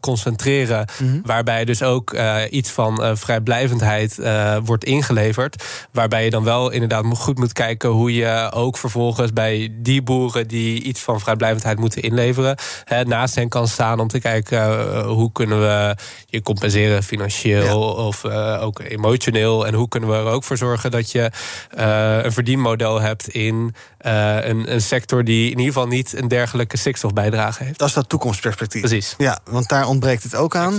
[0.00, 1.04] concentreren, Mhm.
[1.04, 1.22] mm -hmm.
[1.24, 2.16] waarbij dus ook
[2.50, 4.18] iets van vrijblijvendheid
[4.64, 5.64] wordt ingeleverd.
[5.92, 10.48] Waarbij je dan wel inderdaad goed moet kijken hoe je ook vervolgens bij die boeren
[10.52, 15.06] die iets van vrijblijvendheid moeten inleveren, hè, naast hen kan staan om te kijken uh,
[15.06, 18.04] hoe kunnen we je compenseren financieel ja.
[18.04, 19.66] of uh, ook emotioneel.
[19.66, 21.30] En hoe kunnen we er ook voor zorgen dat je
[21.78, 26.76] uh, een verdienmodel hebt in een, een, sector die in ieder geval niet een dergelijke
[26.76, 27.78] stikstofbijdrage heeft.
[27.78, 28.80] Dat is dat toekomstperspectief.
[28.80, 29.14] Precies.
[29.18, 30.78] Ja, want daar ontbreekt het ook aan.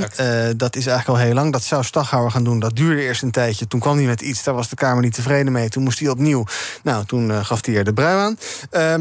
[0.57, 1.51] dat is eigenlijk al heel lang.
[1.51, 2.59] Dat zou Staghouwer gaan doen.
[2.59, 3.67] Dat duurde eerst een tijdje.
[3.67, 4.43] Toen kwam hij met iets.
[4.43, 5.69] Daar was de Kamer niet tevreden mee.
[5.69, 6.45] Toen moest hij opnieuw.
[6.83, 8.37] Nou, toen gaf hij er de brui aan.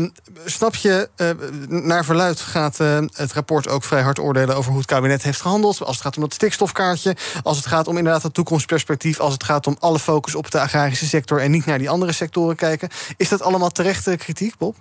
[0.01, 0.13] Um,
[0.63, 1.31] snap je, uh,
[1.69, 5.41] naar verluid gaat uh, het rapport ook vrij hard oordelen over hoe het kabinet heeft
[5.41, 5.81] gehandeld.
[5.81, 9.45] Als het gaat om het stikstofkaartje, als het gaat om inderdaad het toekomstperspectief, als het
[9.45, 12.89] gaat om alle focus op de agrarische sector en niet naar die andere sectoren kijken.
[13.17, 14.77] Is dat allemaal terechte kritiek, Bob?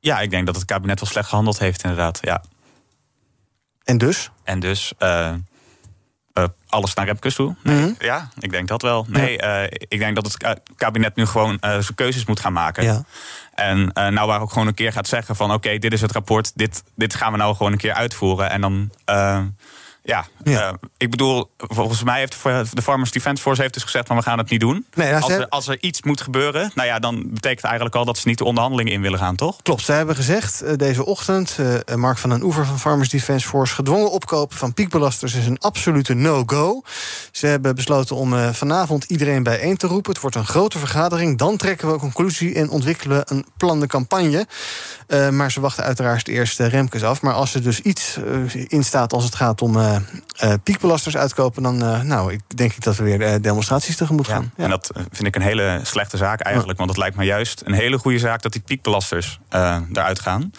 [0.00, 2.18] Ja, ik denk dat het kabinet wel slecht gehandeld heeft, inderdaad.
[2.20, 2.42] Ja.
[3.84, 4.30] En dus?
[4.44, 4.92] En dus.
[4.98, 5.32] Uh,
[6.34, 7.56] uh, alles naar Remkes toe?
[7.62, 7.76] Nee.
[7.76, 7.92] Mhm.
[7.98, 9.06] Ja, ik denk dat wel.
[9.08, 12.84] Nee, uh, ik denk dat het kabinet nu gewoon zijn keuzes moet gaan maken.
[12.84, 13.04] Ja.
[13.60, 15.52] En nou waar ook gewoon een keer gaat zeggen van...
[15.52, 18.50] oké, dit is het rapport, dit, dit gaan we nou gewoon een keer uitvoeren.
[18.50, 18.90] En dan...
[20.02, 20.68] Ja, ja.
[20.68, 22.42] Uh, ik bedoel, volgens mij heeft
[22.76, 24.86] de Farmers Defence Force heeft dus gezegd van we gaan het niet doen.
[24.94, 28.18] Nee, als, er, als, er, iets moet gebeuren, nou ja, dan betekent eigenlijk al dat
[28.18, 29.62] ze niet de onderhandelingen in willen gaan, toch?
[29.62, 33.48] Klopt, ze hebben gezegd uh, deze ochtend, uh, Mark van den Oever van Farmers Defence
[33.48, 36.82] Force, gedwongen opkopen van piekbelasters is een absolute no-go.
[37.32, 40.12] Ze hebben besloten om vanavond iedereen bijeen te roepen.
[40.12, 41.38] Het wordt een grote vergadering.
[41.38, 44.46] Dan trekken we een conclusie en ontwikkelen een plan de campagne.
[45.30, 47.22] maar ze wachten uiteraard eerst Remkes af.
[47.22, 48.18] Maar als er dus iets
[48.66, 49.76] in staat als het gaat om
[50.62, 54.32] piekbelasters uitkopen, dan uh, nou, ik denk ik dat we weer uh, demonstraties tegemoet ja,
[54.32, 54.52] gaan.
[54.56, 54.64] Ja.
[54.64, 56.78] En dat vind ik een hele slechte zaak eigenlijk.
[56.78, 59.38] Want het lijkt me juist een hele goede zaak dat die piekbelasters
[59.92, 60.52] eruit gaan.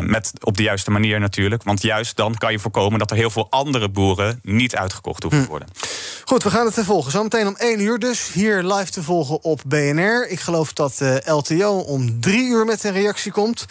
[0.00, 1.62] met op de juiste manier natuurlijk.
[1.62, 5.42] Want juist dan kan je voorkomen dat er heel veel andere boeren niet uitgekocht hoeven
[5.42, 5.68] te worden.
[6.24, 7.12] Goed, we gaan het volgen.
[7.12, 8.32] Zometeen om 1 uur dus.
[8.32, 10.28] Hier live te volgen op BNR.
[10.28, 13.66] Ik geloof dat LTO om 3 uur met een reactie komt.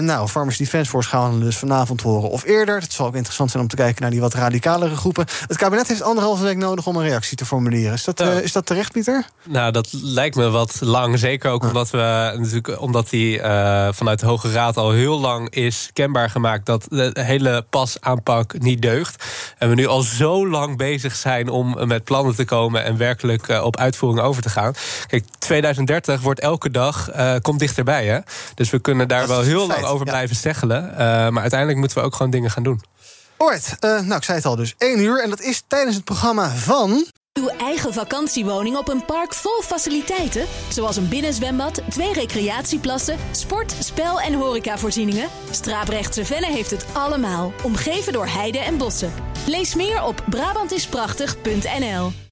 [0.00, 2.80] nou, Farmers Defence Force gaan we dus vanavond horen of eerder.
[2.80, 5.26] Het zal ook interessant zijn om te kijken naar die wat radicalere groepen.
[5.46, 7.92] Het kabinet heeft anderhalve week nodig om een reactie te formuleren.
[7.92, 8.32] Is dat, Ja.
[8.32, 9.24] uh, is dat terecht, Pieter?
[9.44, 11.18] Nou, dat lijkt me wat lang.
[11.18, 15.50] Zeker ook omdat we natuurlijk omdat die uh, vanuit de Hoge Raad al heel lang
[15.50, 19.24] is kenbaar gemaakt dat de hele pasaanpak niet deugt.
[19.58, 23.48] En we nu al zo lang bezig zijn om met plannen te komen en werkelijk
[23.48, 24.72] uh, op uitvoering over te gaan.
[25.06, 27.10] Kijk, 2030 wordt elke dag
[27.42, 28.06] komt dichterbij.
[28.06, 28.18] Hè?
[28.54, 30.92] Dus we kunnen daar wel heel lang over blijven steggelen.
[31.32, 32.80] maar uiteindelijk moeten we ook gewoon dingen gaan doen.
[33.42, 35.22] Alright, uh, nou ik zei het al dus, 1 uur.
[35.22, 37.06] En dat is tijdens het programma van...
[37.32, 40.46] Uw eigen vakantiewoning op een park vol faciliteiten?
[40.68, 45.28] Zoals een binnenzwembad, twee recreatieplassen, sport, spel en horecavoorzieningen?
[45.50, 49.12] Straaprechtse Venne heeft het allemaal, omgeven door heide en bossen.
[49.46, 52.31] Lees meer op Brabantisprachtig.nl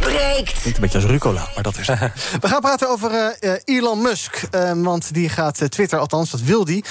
[0.00, 0.52] breekt.
[0.52, 1.86] Klinkt een beetje als Rucola, maar dat is.
[2.40, 4.42] We gaan praten over uh, Elon Musk.
[4.54, 6.84] Uh, want die gaat uh, Twitter, althans dat wil die,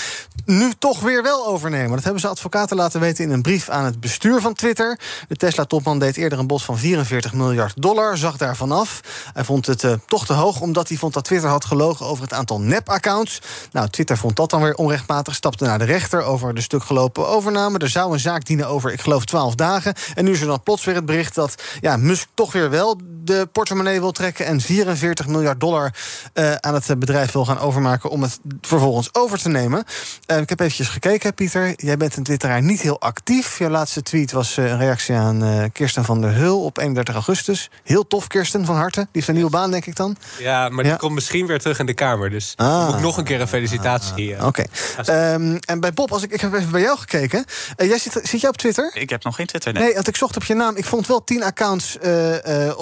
[0.46, 1.92] nu toch weer wel overnemen.
[1.92, 5.00] Dat hebben ze advocaten laten weten in een brief aan het bestuur van Twitter.
[5.28, 9.02] De Tesla-topman deed eerder een bod van 44 miljard dollar, zag daarvan af.
[9.34, 12.34] Hij vond het toch te hoog, omdat hij vond dat Twitter had gelogen over het
[12.34, 13.42] aantal nep-accounts.
[13.72, 17.28] Nou, Twitter vond dat dan weer onrechtmatig, stapte naar de rechter over de stuk gelopen
[17.28, 17.78] overname.
[17.78, 19.94] Er zou een zaak dienen over, ik geloof, 12 dagen.
[20.14, 22.99] En nu is er dan plots weer het bericht dat ja, Musk toch weer wel
[23.30, 25.94] de portemonnee wil trekken en 44 miljard dollar
[26.34, 29.84] uh, aan het bedrijf wil gaan overmaken om het vervolgens over te nemen.
[30.32, 31.74] Uh, ik heb eventjes gekeken, Pieter.
[31.76, 33.58] Jij bent een twitteraar niet heel actief.
[33.58, 37.70] Je laatste tweet was uh, een reactie aan Kirsten van der Hul op 31 augustus.
[37.84, 39.00] Heel tof, Kirsten, van harte.
[39.00, 40.16] Die heeft een nieuwe baan, denk ik dan.
[40.38, 42.30] Ja, maar die komt misschien weer terug in de Kamer.
[42.30, 42.86] Dus ah.
[42.86, 44.46] moet ik nog een keer een felicitatie.
[44.46, 44.46] Oké.
[44.46, 45.34] Okay.
[45.34, 47.46] Um, en bij Bob, als ik, ik heb even bij jou gekeken.
[47.78, 48.92] jij zit, zit jij op Twitter?
[48.94, 49.84] Ik heb nog geen Twitter, nee.
[49.84, 50.76] Nee, want ik zocht op je naam.
[50.76, 51.98] Ik vond wel 10 accounts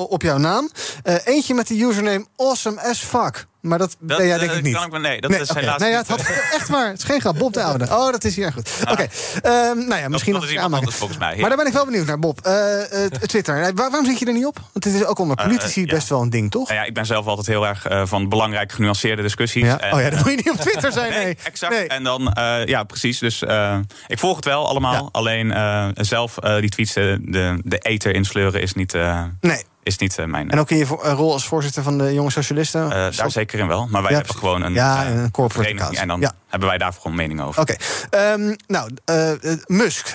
[0.07, 0.69] op jouw naam.
[1.03, 3.47] Uh, eentje met de username awesome as fuck.
[3.61, 4.75] Maar dat, dat ben jij denk uh, ik niet.
[4.75, 5.61] Kan ik, nee, dat nee, is okay.
[5.61, 6.19] helaas nee, ja, het had,
[6.57, 7.37] Echt waar, het is geen grap.
[7.37, 7.85] Bob de Oude.
[7.85, 8.69] Oh, dat is hier goed.
[8.81, 9.09] Oké, okay.
[9.69, 11.33] um, nou ja, misschien dat, dat nog volgens mij.
[11.33, 11.39] Ja.
[11.39, 12.47] Maar daar ben ik wel benieuwd naar, Bob.
[12.47, 14.59] Uh, Twitter, Waar, waarom zit je er niet op?
[14.73, 16.67] Want het is ook onder politici best wel een ding, toch?
[16.67, 19.63] Nou ja, ik ben zelf altijd heel erg van belangrijk genuanceerde discussies.
[19.63, 21.23] En, oh ja, dan moet je niet op Twitter zijn, nee.
[21.23, 21.37] nee.
[21.43, 21.73] exact.
[21.73, 21.87] Nee.
[21.87, 22.31] En dan,
[22.65, 23.19] ja, precies.
[23.19, 23.43] Dus
[24.07, 25.09] ik volg het wel allemaal.
[25.11, 25.53] Alleen
[25.93, 28.93] zelf die tweets, de, de eter insleuren is niet...
[29.41, 30.49] nee is niet uh, mijn...
[30.49, 32.83] En ook in je rol als voorzitter van de Jonge Socialisten?
[32.83, 33.87] Uh, daar zeker in wel.
[33.87, 35.97] Maar wij ja, hebben gewoon een, ja, een corporate account.
[35.97, 36.31] En dan ja.
[36.47, 37.61] hebben wij daar gewoon mening over.
[37.61, 37.75] Oké.
[38.09, 38.33] Okay.
[38.33, 39.31] Um, nou, uh,
[39.65, 40.13] Musk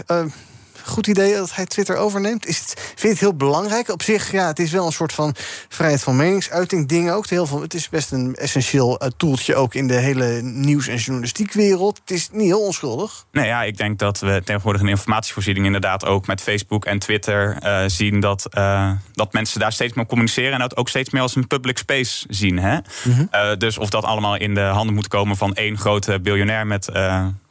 [0.85, 2.47] goed idee dat hij Twitter overneemt?
[2.47, 3.89] Is het, vind je het heel belangrijk?
[3.89, 5.35] Op zich, ja, het is wel een soort van
[5.69, 7.29] vrijheid van meningsuiting ding ook.
[7.29, 10.97] Heel veel, het is best een essentieel uh, toeltje ook in de hele nieuws- en
[10.97, 11.99] journalistiekwereld.
[11.99, 13.25] Het is niet heel onschuldig.
[13.33, 17.57] Nee, ja, ik denk dat we tegenwoordig een informatievoorziening inderdaad ook met Facebook en Twitter
[17.63, 21.23] uh, zien dat, uh, dat mensen daar steeds meer communiceren en dat ook steeds meer
[21.23, 22.59] als een public space zien.
[22.59, 22.77] Hè?
[22.77, 23.59] Mm -hmm.
[23.59, 26.89] dus of dat allemaal in de handen moet komen van één grote biljonair met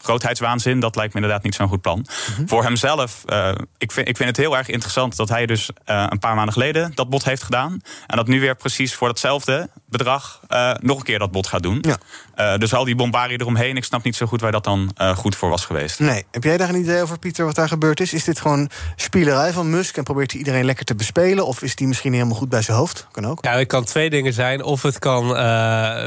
[0.02, 2.06] grootheidswaanzin, dat lijkt me inderdaad niet zo'n goed plan.
[2.36, 2.48] Mhm.
[2.48, 6.06] Voor hemzelf, uh, ik, vind, ik vind het heel erg interessant dat hij dus uh,
[6.10, 7.82] een paar maanden geleden dat bod heeft gedaan.
[8.08, 11.64] En dat nu weer precies voor datzelfde bedrag uh, nog een keer dat bod gaat
[11.64, 11.84] doen.
[12.36, 12.58] Ja.
[12.58, 15.50] dus al die bombarie eromheen, ik snap niet zo goed waar dat dan goed voor
[15.50, 16.00] was geweest.
[16.00, 18.14] Nee, heb jij daar een idee over, Pieter, wat daar gebeurd is?
[18.14, 21.46] Is dit gewoon spielerij van Musk en probeert hij iedereen lekker te bespelen?
[21.46, 23.08] Of is die misschien helemaal goed bij zijn hoofd?
[23.12, 23.46] Kan ook.
[23.46, 24.64] Ja, het kan twee dingen zijn.
[24.64, 25.24] Of het kan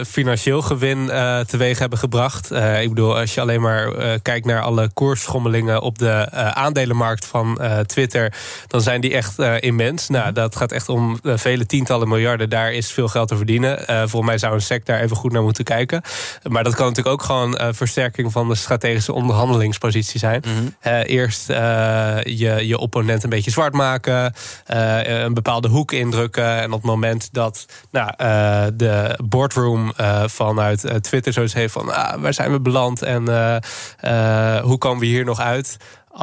[0.06, 1.06] financieel gewin
[1.46, 2.50] teweeg hebben gebracht.
[2.80, 7.58] ik bedoel, als je alleen maar kijkt naar alle koersschommelingen op de uh, aandelenmarkt van
[7.60, 8.34] uh, Twitter,
[8.66, 10.08] dan zijn die echt uh, immens.
[10.08, 12.50] Nou, dat gaat echt om vele tientallen miljarden.
[12.50, 13.73] Daar is veel geld te verdienen.
[13.86, 16.02] Volgens mij zou een SEC daar even goed naar moeten kijken.
[16.42, 20.42] Maar dat kan natuurlijk ook gewoon versterking van de strategische onderhandelingspositie zijn.
[20.46, 21.02] Mm -hmm.
[21.02, 24.34] eerst je, je opponent een beetje zwart maken,
[24.66, 26.60] een bepaalde hoek indrukken.
[26.60, 28.12] En op het moment dat nou,
[28.74, 29.92] de boardroom
[30.26, 33.22] vanuit Twitter zoiets heeft van ah, waar zijn we beland en
[34.04, 35.76] uh, hoe komen we hier nog uit?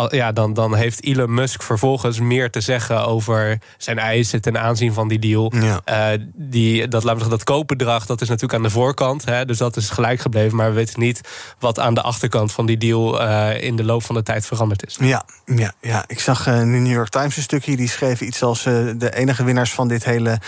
[0.10, 4.94] Ja, dan, dan heeft Elon Musk vervolgens meer te zeggen over zijn eisen ten aanzien
[4.94, 5.54] van die deal.
[5.56, 5.82] Ja.
[6.14, 9.26] Uh, die, dat, laten we zeggen, dat koopbedrag dat is natuurlijk aan de voorkant.
[9.26, 10.58] Hè, dus dat is gelijk gebleven.
[10.58, 11.22] Maar we weten niet
[11.60, 14.86] wat aan de achterkant van die deal uh, in de loop van de tijd veranderd
[14.86, 14.98] is.
[15.00, 16.04] Ja, ja, ja.
[16.08, 17.76] ik zag uh, in de New York Times een stukje.
[17.76, 20.40] Die schreven iets als de enige winnaars van dit hele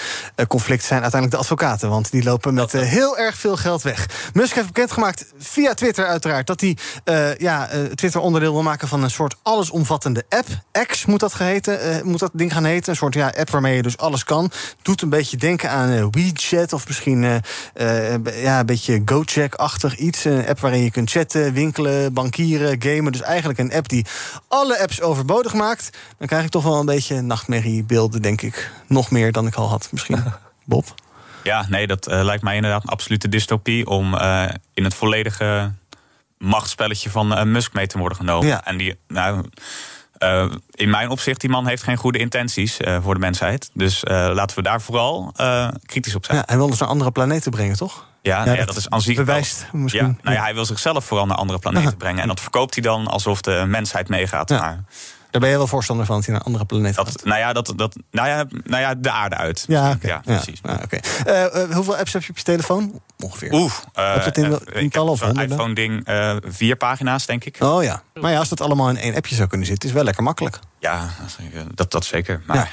[0.47, 1.89] conflict zijn uiteindelijk de advocaten.
[1.89, 4.29] Want die lopen met heel erg veel geld weg.
[4.33, 6.77] Musk heeft bekendgemaakt via Twitter uiteraard dat hij
[7.37, 10.47] ja, Twitter onderdeel wil maken van een soort allesomvattende app.
[10.87, 12.89] X moet dat, geheten, uh, moet dat ding gaan heten.
[12.89, 14.51] Een soort ja, app waarmee je dus alles kan.
[14.81, 17.35] Doet een beetje denken aan uh, WeChat of misschien uh,
[18.43, 20.25] ja, een beetje GoCheck-achtig iets.
[20.25, 23.11] Een app waarin je kunt chatten, winkelen, bankieren, gamen.
[23.11, 24.05] Dus eigenlijk een app die
[24.47, 25.97] alle apps overbodig maakt.
[26.17, 28.71] Dan krijg ik toch wel een beetje nachtmerriebeelden, denk ik.
[28.87, 30.23] Nog meer dan ik al had, misschien.
[30.65, 30.93] Bob?
[31.43, 34.15] Ja, nee, dat lijkt mij inderdaad een absolute dystopie om
[34.73, 35.71] in het volledige
[36.43, 38.47] machtsspelletje van uh, Musk mee te worden genomen.
[38.47, 38.65] Ja.
[38.65, 39.45] En die, nou,
[40.19, 43.69] uh, in mijn opzicht, die man heeft geen goede intenties uh, voor de mensheid.
[43.73, 45.33] Dus laten we daar vooral
[45.85, 46.37] kritisch op zijn.
[46.37, 48.05] Ja, hij wil ons naar andere planeten brengen, toch?
[48.21, 50.05] Ja, ja, nou dat, is aan zich bewijst misschien.
[50.05, 52.21] Ja, nou ja, hij wil zichzelf vooral naar andere planeten brengen.
[52.21, 54.49] En dat verkoopt hij dan alsof de mensheid meegaat.
[54.49, 54.83] Maar
[55.33, 57.73] daar ben je wel voorstander van, dat hij naar andere planeten dat, Nou ja, dat,
[57.75, 59.65] dat, nou, ja, nou ja, de aarde uit.
[59.67, 60.09] Ja, okay.
[60.09, 60.59] ja precies.
[60.63, 61.01] Ja, okay.
[61.27, 63.01] uh, uh, hoeveel apps heb je op je telefoon?
[63.19, 63.53] Ongeveer.
[63.53, 63.71] Oeh.
[63.99, 66.07] Uh, heb je in, in of Een iPhone-ding,
[66.45, 67.57] vier pagina's, denk ik.
[67.59, 68.03] Oh ja.
[68.13, 70.59] Maar ja, als dat allemaal in één appje zou kunnen zitten, is wel lekker makkelijk.
[70.83, 71.09] Ja,
[71.73, 72.41] dat, dat zeker.
[72.45, 72.55] Maar...
[72.55, 72.67] Ja.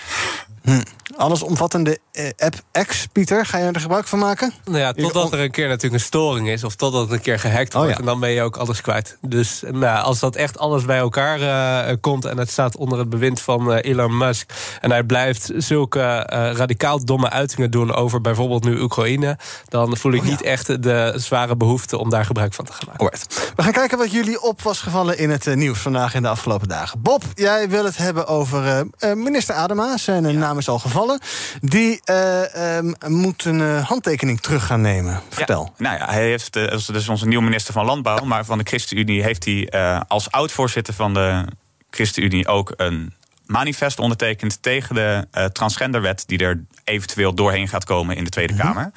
[0.62, 0.82] Hm.
[1.16, 4.52] Allesomvattende uh, app X, Pieter, ga je er gebruik van maken?
[4.64, 6.64] Nou ja, totdat er een keer natuurlijk een storing is...
[6.64, 8.00] of totdat het een keer gehackt wordt, oh, ja.
[8.00, 9.18] en dan ben je ook alles kwijt.
[9.20, 12.24] Dus nou, als dat echt alles bij elkaar uh, komt...
[12.24, 14.52] en het staat onder het bewind van uh, Elon Musk...
[14.80, 17.94] en hij blijft zulke radicaal domme uitingen doen...
[17.94, 19.38] over bijvoorbeeld nu Oekraïne...
[19.68, 20.30] dan voel ik oh, ja.
[20.30, 23.00] niet echt de zware behoefte om daar gebruik van te gaan maken.
[23.00, 23.52] Alright.
[23.56, 26.14] We gaan kijken wat jullie op was gevallen in het nieuws vandaag...
[26.14, 27.02] in de afgelopen dagen.
[27.02, 29.96] Bob, jij wil het hebben over minister Adema.
[29.96, 30.38] Zijn ja.
[30.38, 31.20] naam is al gevallen.
[31.60, 35.20] Die uh, um, moet een uh, handtekening terug gaan nemen.
[35.28, 35.64] Vertel.
[35.64, 36.52] Ja, nou ja, hij heeft,
[36.86, 39.70] dus onze nieuwe minister van Landbouw, maar van de ChristenUnie heeft hij
[40.08, 41.44] als oud-voorzitter van de
[41.90, 43.14] ChristenUnie ook een
[43.46, 48.60] manifest ondertekend tegen de transgenderwet die er eventueel doorheen gaat komen in de Tweede mm
[48.60, 48.72] -hmm.
[48.72, 48.92] Kamer.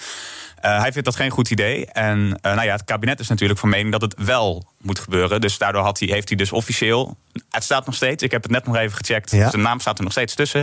[0.65, 1.85] Uh, hij vindt dat geen goed idee.
[1.85, 5.41] En uh, nou ja, het kabinet is natuurlijk van mening dat het wel moet gebeuren.
[5.41, 7.17] Dus daardoor had hij, heeft hij dus officieel.
[7.49, 9.31] Het staat nog steeds, ik heb het net nog even gecheckt.
[9.31, 9.49] Ja.
[9.49, 10.59] Zijn naam staat er nog steeds tussen.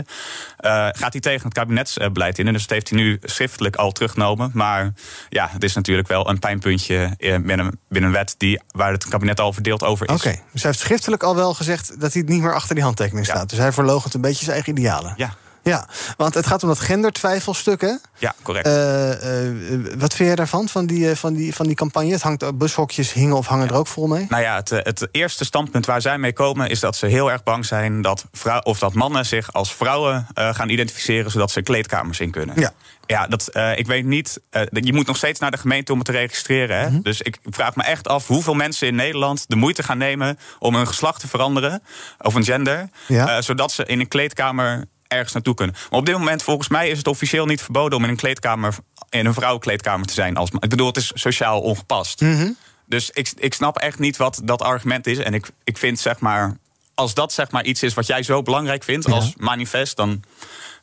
[0.60, 2.44] Uh, gaat hij tegen het kabinetsbeleid in.
[2.44, 4.50] Dus dat heeft hij nu schriftelijk al teruggenomen.
[4.54, 4.92] Maar
[5.28, 9.40] ja, het is natuurlijk wel een pijnpuntje binnen, binnen een wet die, waar het kabinet
[9.40, 10.14] al verdeeld over is.
[10.14, 10.42] Oké, okay.
[10.52, 13.40] dus hij heeft schriftelijk al wel gezegd dat hij niet meer achter die handtekening staat.
[13.40, 13.46] Ja.
[13.46, 15.14] Dus hij verloogt een beetje zijn eigen idealen.
[15.16, 15.34] Ja.
[15.62, 17.94] Ja, want het gaat om dat gendertwijfelstuk, hè?
[18.18, 18.66] Ja, correct.
[18.66, 22.12] Uh, uh, wat vind jij daarvan, van die, van, die, van die campagne?
[22.12, 23.72] Het hangt, bushokjes hingen of hangen ja.
[23.72, 24.26] er ook vol mee?
[24.28, 26.70] Nou ja, het, het eerste standpunt waar zij mee komen...
[26.70, 30.26] is dat ze heel erg bang zijn dat, vrouw, of dat mannen zich als vrouwen
[30.34, 31.30] uh, gaan identificeren...
[31.30, 32.60] zodat ze kleedkamers in kunnen.
[32.60, 32.72] Ja.
[33.06, 34.40] Ja, dat, ik weet niet.
[34.70, 36.78] Je moet nog steeds naar de gemeente om het te registreren.
[36.78, 36.86] Hè?
[36.86, 37.02] Mm -hmm.
[37.02, 40.74] Dus ik vraag me echt af hoeveel mensen in Nederland de moeite gaan nemen om
[40.74, 41.82] hun geslacht te veranderen.
[42.18, 42.88] Of een gender.
[43.06, 43.42] Ja.
[43.42, 45.76] Zodat ze in een kleedkamer ergens naartoe kunnen.
[45.90, 48.74] Maar op dit moment, volgens mij, is het officieel niet verboden om in een kleedkamer,
[49.08, 50.36] in een vrouwenkleedkamer te zijn.
[50.36, 52.20] Als, ik bedoel, het is sociaal ongepast.
[52.20, 52.56] Mm -hmm.
[52.86, 55.18] Dus ik, ik snap echt niet wat dat argument is.
[55.18, 56.56] En ik, ik vind zeg maar,
[56.94, 59.12] als dat zeg maar iets is wat jij zo belangrijk vindt ja.
[59.12, 60.22] als manifest, dan.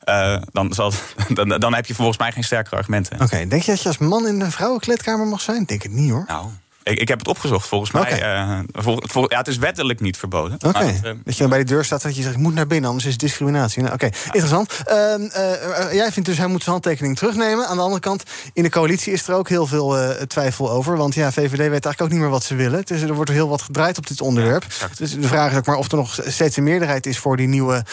[0.09, 0.91] Uh, dan, zal,
[1.33, 3.13] dan, dan, heb je volgens mij geen sterke argumenten.
[3.13, 5.63] Oké, okay, denk je dat je als man in een vrouwenkleedkamer mag zijn?
[5.63, 6.23] Denk het niet hoor.
[6.27, 6.49] Nou,
[6.89, 7.67] Ik, ik heb het opgezocht.
[7.67, 8.21] Volgens mij.
[8.71, 10.57] vol- vol- ja, het is wettelijk niet verboden.
[10.65, 12.35] Oké, eh, dat je dan bij de deur staat dat je zegt...
[12.35, 13.81] ik moet naar binnen, anders is het discriminatie.
[13.81, 14.81] Nou, Oké, interessant.
[14.85, 17.67] Ehm, eh, jij vindt dus hij moet zijn handtekening terugnemen.
[17.67, 18.23] Aan de andere kant,
[18.53, 20.97] in de coalitie is er ook heel veel twijfel over.
[20.97, 22.85] Want ja, VVD weet eigenlijk ook niet meer wat ze willen.
[22.85, 24.65] Dus er wordt er heel wat gedraaid op dit onderwerp.
[24.97, 27.17] dus de vraag is ook maar of er nog steeds een meerderheid is...
[27.17, 27.85] voor die nieuwe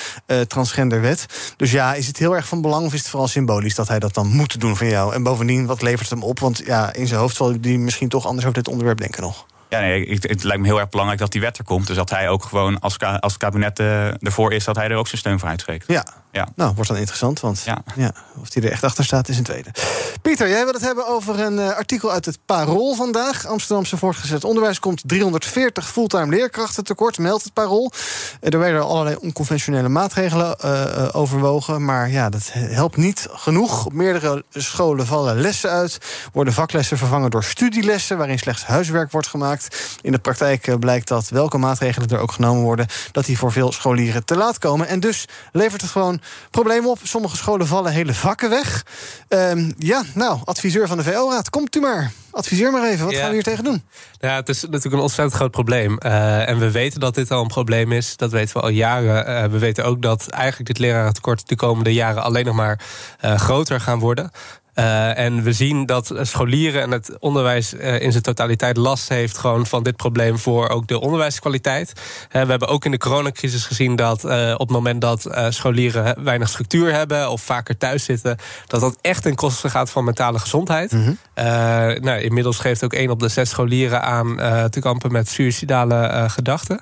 [0.47, 1.27] transgenderwet.
[1.57, 3.75] Dus ja, is het heel erg van belang of is het vooral symbolisch...
[3.75, 5.15] dat hij dat dan moet doen van jou?
[5.15, 6.39] En bovendien, wat levert het hem op?
[6.41, 9.47] Want ja, in zijn hoofd zal hij misschien toch anders over dit onderwerp denken nog.
[9.69, 11.87] Ja, nee, het, het lijkt me heel erg belangrijk dat die wet er komt.
[11.87, 14.89] Dus dat hij ook gewoon, als, ka- als het kabinet eh, ervoor is, dat hij
[14.89, 15.85] er ook zijn steun voor uitspreekt.
[15.87, 16.05] Ja.
[16.33, 16.49] Ja.
[16.55, 17.83] Nou, wordt dan interessant, want ja.
[18.41, 19.71] of hij er echt achter staat is een tweede.
[20.23, 23.47] Pieter, jij wil het hebben over een eh, artikel uit het Parool vandaag.
[23.47, 27.93] Amsterdamse voortgezet onderwijs komt 340 fulltime leerkrachten tekort, meldt het Parool.
[28.41, 30.63] Eh, er werden allerlei onconventionele maatregelen
[31.15, 33.87] overwogen, maar ja, dat helpt niet genoeg.
[33.87, 35.99] Op meerdere scholen vallen lessen uit,
[36.33, 39.54] worden vaklessen vervangen door studielessen, waarin slechts huiswerk wordt gemaakt.
[40.03, 43.53] In de praktijk eh, blijkt dat welke maatregelen er ook genomen worden, dat die voor
[43.53, 44.89] veel scholieren te laat komen.
[44.89, 46.99] En dus levert het gewoon problemen op.
[47.03, 48.85] Sommige scholen vallen hele vakken weg.
[49.29, 52.13] Ehm, ja, nou, adviseur van de VO-raad, komt u maar.
[52.31, 53.19] Adviseer maar even, wat Ja.
[53.21, 53.83] gaan we hier tegen doen?
[54.19, 55.99] Ja, het is natuurlijk een ontzettend groot probleem.
[55.99, 58.17] Eh, en we weten dat dit al een probleem is.
[58.17, 59.27] Dat weten we al jaren.
[59.27, 62.81] Eh, we weten ook dat eigenlijk dit lerarentekort de komende jaren alleen nog maar
[63.21, 64.31] groter gaan worden.
[64.75, 69.39] Eh, en we zien dat scholieren en het onderwijs eh, in zijn totaliteit last heeft
[69.39, 71.93] gewoon van dit probleem voor ook de onderwijskwaliteit.
[72.31, 76.49] We hebben ook in de coronacrisis gezien dat eh, op het moment dat scholieren weinig
[76.49, 80.93] structuur hebben of vaker thuis zitten, dat dat echt ten koste gaat van mentale gezondheid.
[81.35, 81.45] Eh,
[82.01, 84.37] nou, inmiddels geeft ook één op de zes scholieren aan
[84.71, 86.81] te kampen met suïcidale gedachten.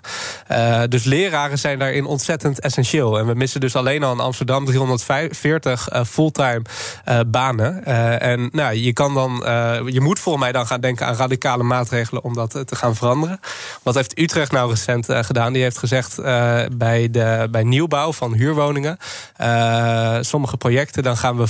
[0.89, 3.19] Dus leraren zijn daarin ontzettend essentieel.
[3.19, 6.63] En we missen dus alleen al in Amsterdam 340 eh, fulltime
[7.27, 7.82] banen.
[7.85, 11.15] Eh, en nou, je kan dan, eh, je moet volgens mij dan gaan denken aan
[11.15, 13.41] radicale maatregelen om dat eh, te gaan veranderen.
[13.83, 15.53] Wat heeft Utrecht nou recent gedaan?
[15.53, 16.17] Die heeft gezegd
[16.77, 18.99] bij, de, bij nieuwbouw van huurwoningen,
[20.21, 21.47] sommige projecten, dan gaan we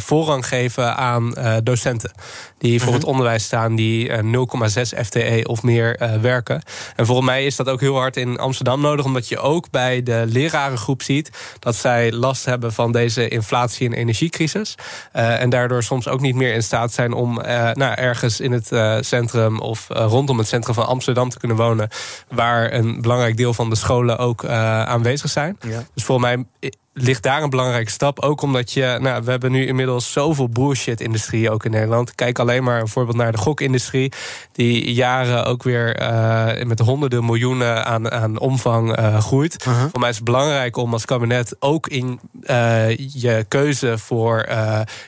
[0.00, 2.10] voorrang geven aan docenten.
[2.58, 2.96] Die voor Mhm.
[2.98, 6.62] het onderwijs staan, die eh, 0,6 FTE of meer werken.
[6.96, 10.02] En volgens mij is dat ook heel hard in Amsterdam nodig, omdat je ook bij
[10.02, 14.74] de lerarengroep ziet dat zij last hebben van deze inflatie- en energiecrisis.
[15.12, 18.72] En daardoor soms ook niet meer in staat zijn om eh, nou, ergens in het
[18.72, 21.88] eh, centrum of eh, rondom het centrum van Amsterdam te kunnen wonen,
[22.28, 25.56] waar een belangrijk deel van de scholen ook aanwezig zijn.
[25.60, 25.84] Ja.
[25.94, 28.20] Dus volgens mij ligt daar een belangrijke stap.
[28.20, 32.14] Ook omdat je, nou, we hebben nu inmiddels zoveel bullshit-industrie ook in Nederland.
[32.14, 34.12] Kijk alleen maar bijvoorbeeld naar de gokindustrie,
[34.52, 39.62] die jaren ook weer eh, met honderden miljoenen aan, aan omvang eh, groeit.
[39.62, 44.48] Voor mij is het belangrijk om als kabinet ook in eh, je keuze voor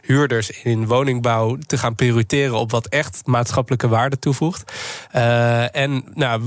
[0.02, 4.72] huurders in woningbouw te gaan prioriteren op wat echt maatschappelijke waarde toevoegt.
[5.72, 6.42] En nou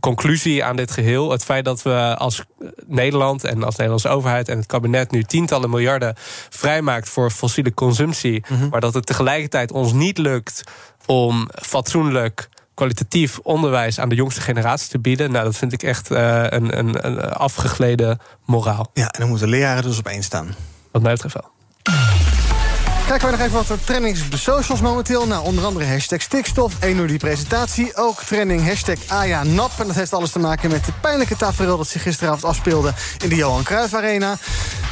[0.00, 1.30] conclusie aan dit geheel.
[1.30, 2.42] Het feit dat we als
[2.86, 6.14] Nederland en als Nederlandse overheid en het kabinet nu tientallen miljarden
[6.48, 10.62] vrijmaakt voor fossiele consumptie, maar dat het tegelijkertijd ons niet lukt
[11.06, 15.30] om fatsoenlijk kwalitatief onderwijs aan de jongste generatie te bieden.
[15.32, 18.90] Nou, dat vind ik echt eh, een, een, een afgegleden moraal.
[18.92, 20.54] Ja, en dan moeten leraren dus op één staan.
[20.90, 21.57] Wat mij betreft wel.
[23.08, 25.26] Kijken we nog even wat er trending op de socials momenteel.
[25.26, 27.96] Nou, onder andere hashtag stikstof, 1 uur die presentatie.
[27.96, 29.70] Ook trending hashtag AjaNap.
[29.78, 31.76] En dat heeft alles te maken met de pijnlijke tafereel...
[31.76, 32.92] dat zich gisteravond afspeelde
[33.22, 34.36] in de Johan Cruijff Arena.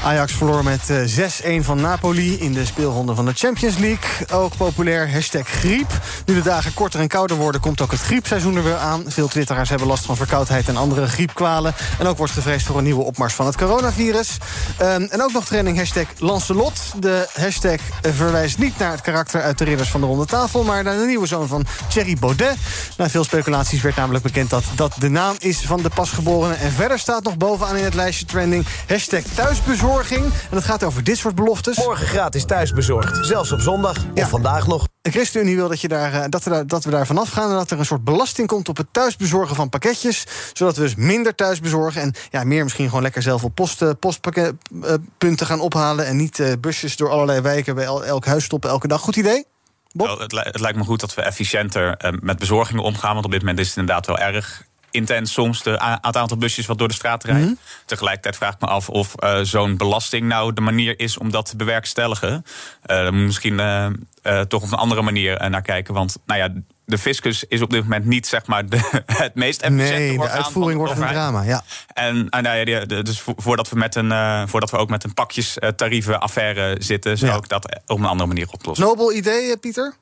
[0.04, 4.28] Ajax verloor met eh, 6-1 van Napoli in de speelronde van de Champions League.
[4.32, 6.00] Ook populair hashtag griep.
[6.26, 9.04] Nu de dagen korter en kouder worden, komt ook het griepseizoen er weer aan.
[9.06, 11.74] Veel twitteraars hebben last van verkoudheid en andere griepkwalen.
[11.98, 14.36] En ook wordt gevreesd voor een nieuwe opmars van het coronavirus.
[14.78, 16.80] Ehm, en ook nog trending hashtag Lancelot.
[16.98, 20.62] De hashtag eh, verwijst niet naar het karakter uit de Ridders van de Ronde Tafel...
[20.62, 22.56] maar naar de nieuwe zoon van Thierry Baudet.
[22.96, 26.54] Na veel speculaties werd namelijk bekend dat dat de naam is van de pasgeborene.
[26.54, 30.24] En verder staat nog bovenaan in het lijstje trending hashtag thuisbezorging.
[30.24, 31.76] En dat gaat over dit soort beloftes.
[31.76, 33.26] Morgen gratis thuisbezorgd.
[33.26, 34.86] Zelfs op zondag of vandaag nog.
[35.12, 37.50] ChristenUnie wil dat, je daar, eh, dat, we daar, dat we daar vanaf gaan...
[37.50, 40.26] en dat er een soort belasting komt op het thuisbezorgen van pakketjes...
[40.52, 42.00] zodat we dus minder thuis bezorgen...
[42.02, 46.06] en ja, meer misschien gewoon lekker zelf op post, eh, postpunten gaan ophalen...
[46.06, 49.00] en niet eh, busjes door allerlei wijken bij el- elk huis stoppen elke dag.
[49.00, 49.44] Goed idee?
[49.92, 53.12] Wel, het, li- het lijkt me goed dat we efficiënter eh, met bezorgingen omgaan.
[53.12, 54.65] Want op dit moment is het inderdaad wel erg
[54.96, 57.44] intens soms de, a- het aantal busjes wat door de straat rijdt.
[57.46, 57.54] Mhm.
[57.84, 61.46] Tegelijkertijd vraag ik me af of eh, zo'n belasting nou de manier is om dat
[61.48, 62.44] te bewerkstelligen.
[62.86, 65.94] Je misschien eh, toch op een andere manier naar kijken.
[65.94, 66.48] Want nou ja,
[66.84, 70.28] de fiscus is op dit moment niet zeg maar de, het meest efficiënte Nee, de
[70.28, 71.62] uitvoering wordt een drama, ja.
[71.94, 75.14] En ah, nou ja, dus vo- voordat we, met een, voordat we ook met een
[75.14, 77.36] pakjestarieven affaire zitten, zou Ja.
[77.36, 78.86] ik dat op een andere manier oplossen.
[78.86, 79.94] Nobel idee, Pieter?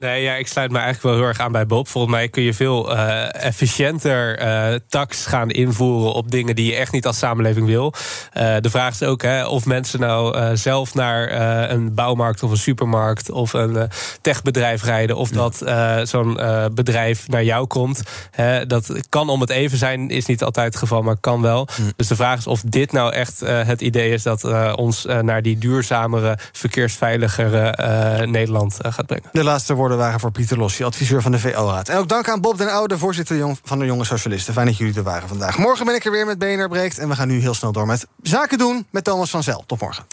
[0.00, 1.88] Nee, ja, ik sluit me eigenlijk wel heel erg aan bij Bob.
[1.88, 6.76] Volgens mij kun je veel uh, efficiënter uh, tax gaan invoeren op dingen die je
[6.76, 7.92] echt niet als samenleving wil.
[8.36, 11.30] Uh, de vraag is ook hè, of mensen nou zelf naar
[11.70, 13.88] een bouwmarkt of een supermarkt of een
[14.20, 15.64] techbedrijf rijden, of dat
[16.02, 16.40] zo'n
[16.74, 18.02] bedrijf naar jou komt.
[18.30, 21.68] Hè, dat kan om het even zijn, is niet altijd het geval, maar kan wel.
[21.96, 25.58] Dus de vraag is of dit nou echt het idee is dat ons naar die
[25.58, 29.28] duurzamere, verkeersveiligere Nederland gaat brengen.
[29.32, 31.88] De laatste woorden waren voor Pieter Lossi, adviseur van de VO-raad.
[31.88, 34.54] En ook dank aan Bob den Oude, voorzitter van de Jonge Socialisten.
[34.54, 35.58] Fijn dat jullie er waren vandaag.
[35.58, 36.68] Morgen ben ik er weer met BNR.
[36.98, 39.64] En we gaan nu heel snel door met Zaken doen met Thomas van Zel.
[39.66, 40.04] Tot morgen.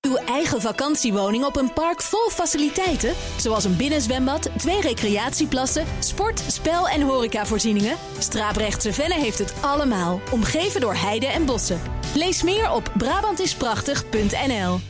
[0.00, 3.14] Uw eigen vakantiewoning op een park vol faciliteiten?
[3.36, 7.96] Zoals een binnenzwembad, twee recreatieplassen, sport, spel en horecavoorzieningen?
[8.18, 11.80] Straaprechtse Venne heeft het allemaal, omgeven door heide en bossen.
[12.14, 14.89] Lees meer op Brabantisprachtig.nl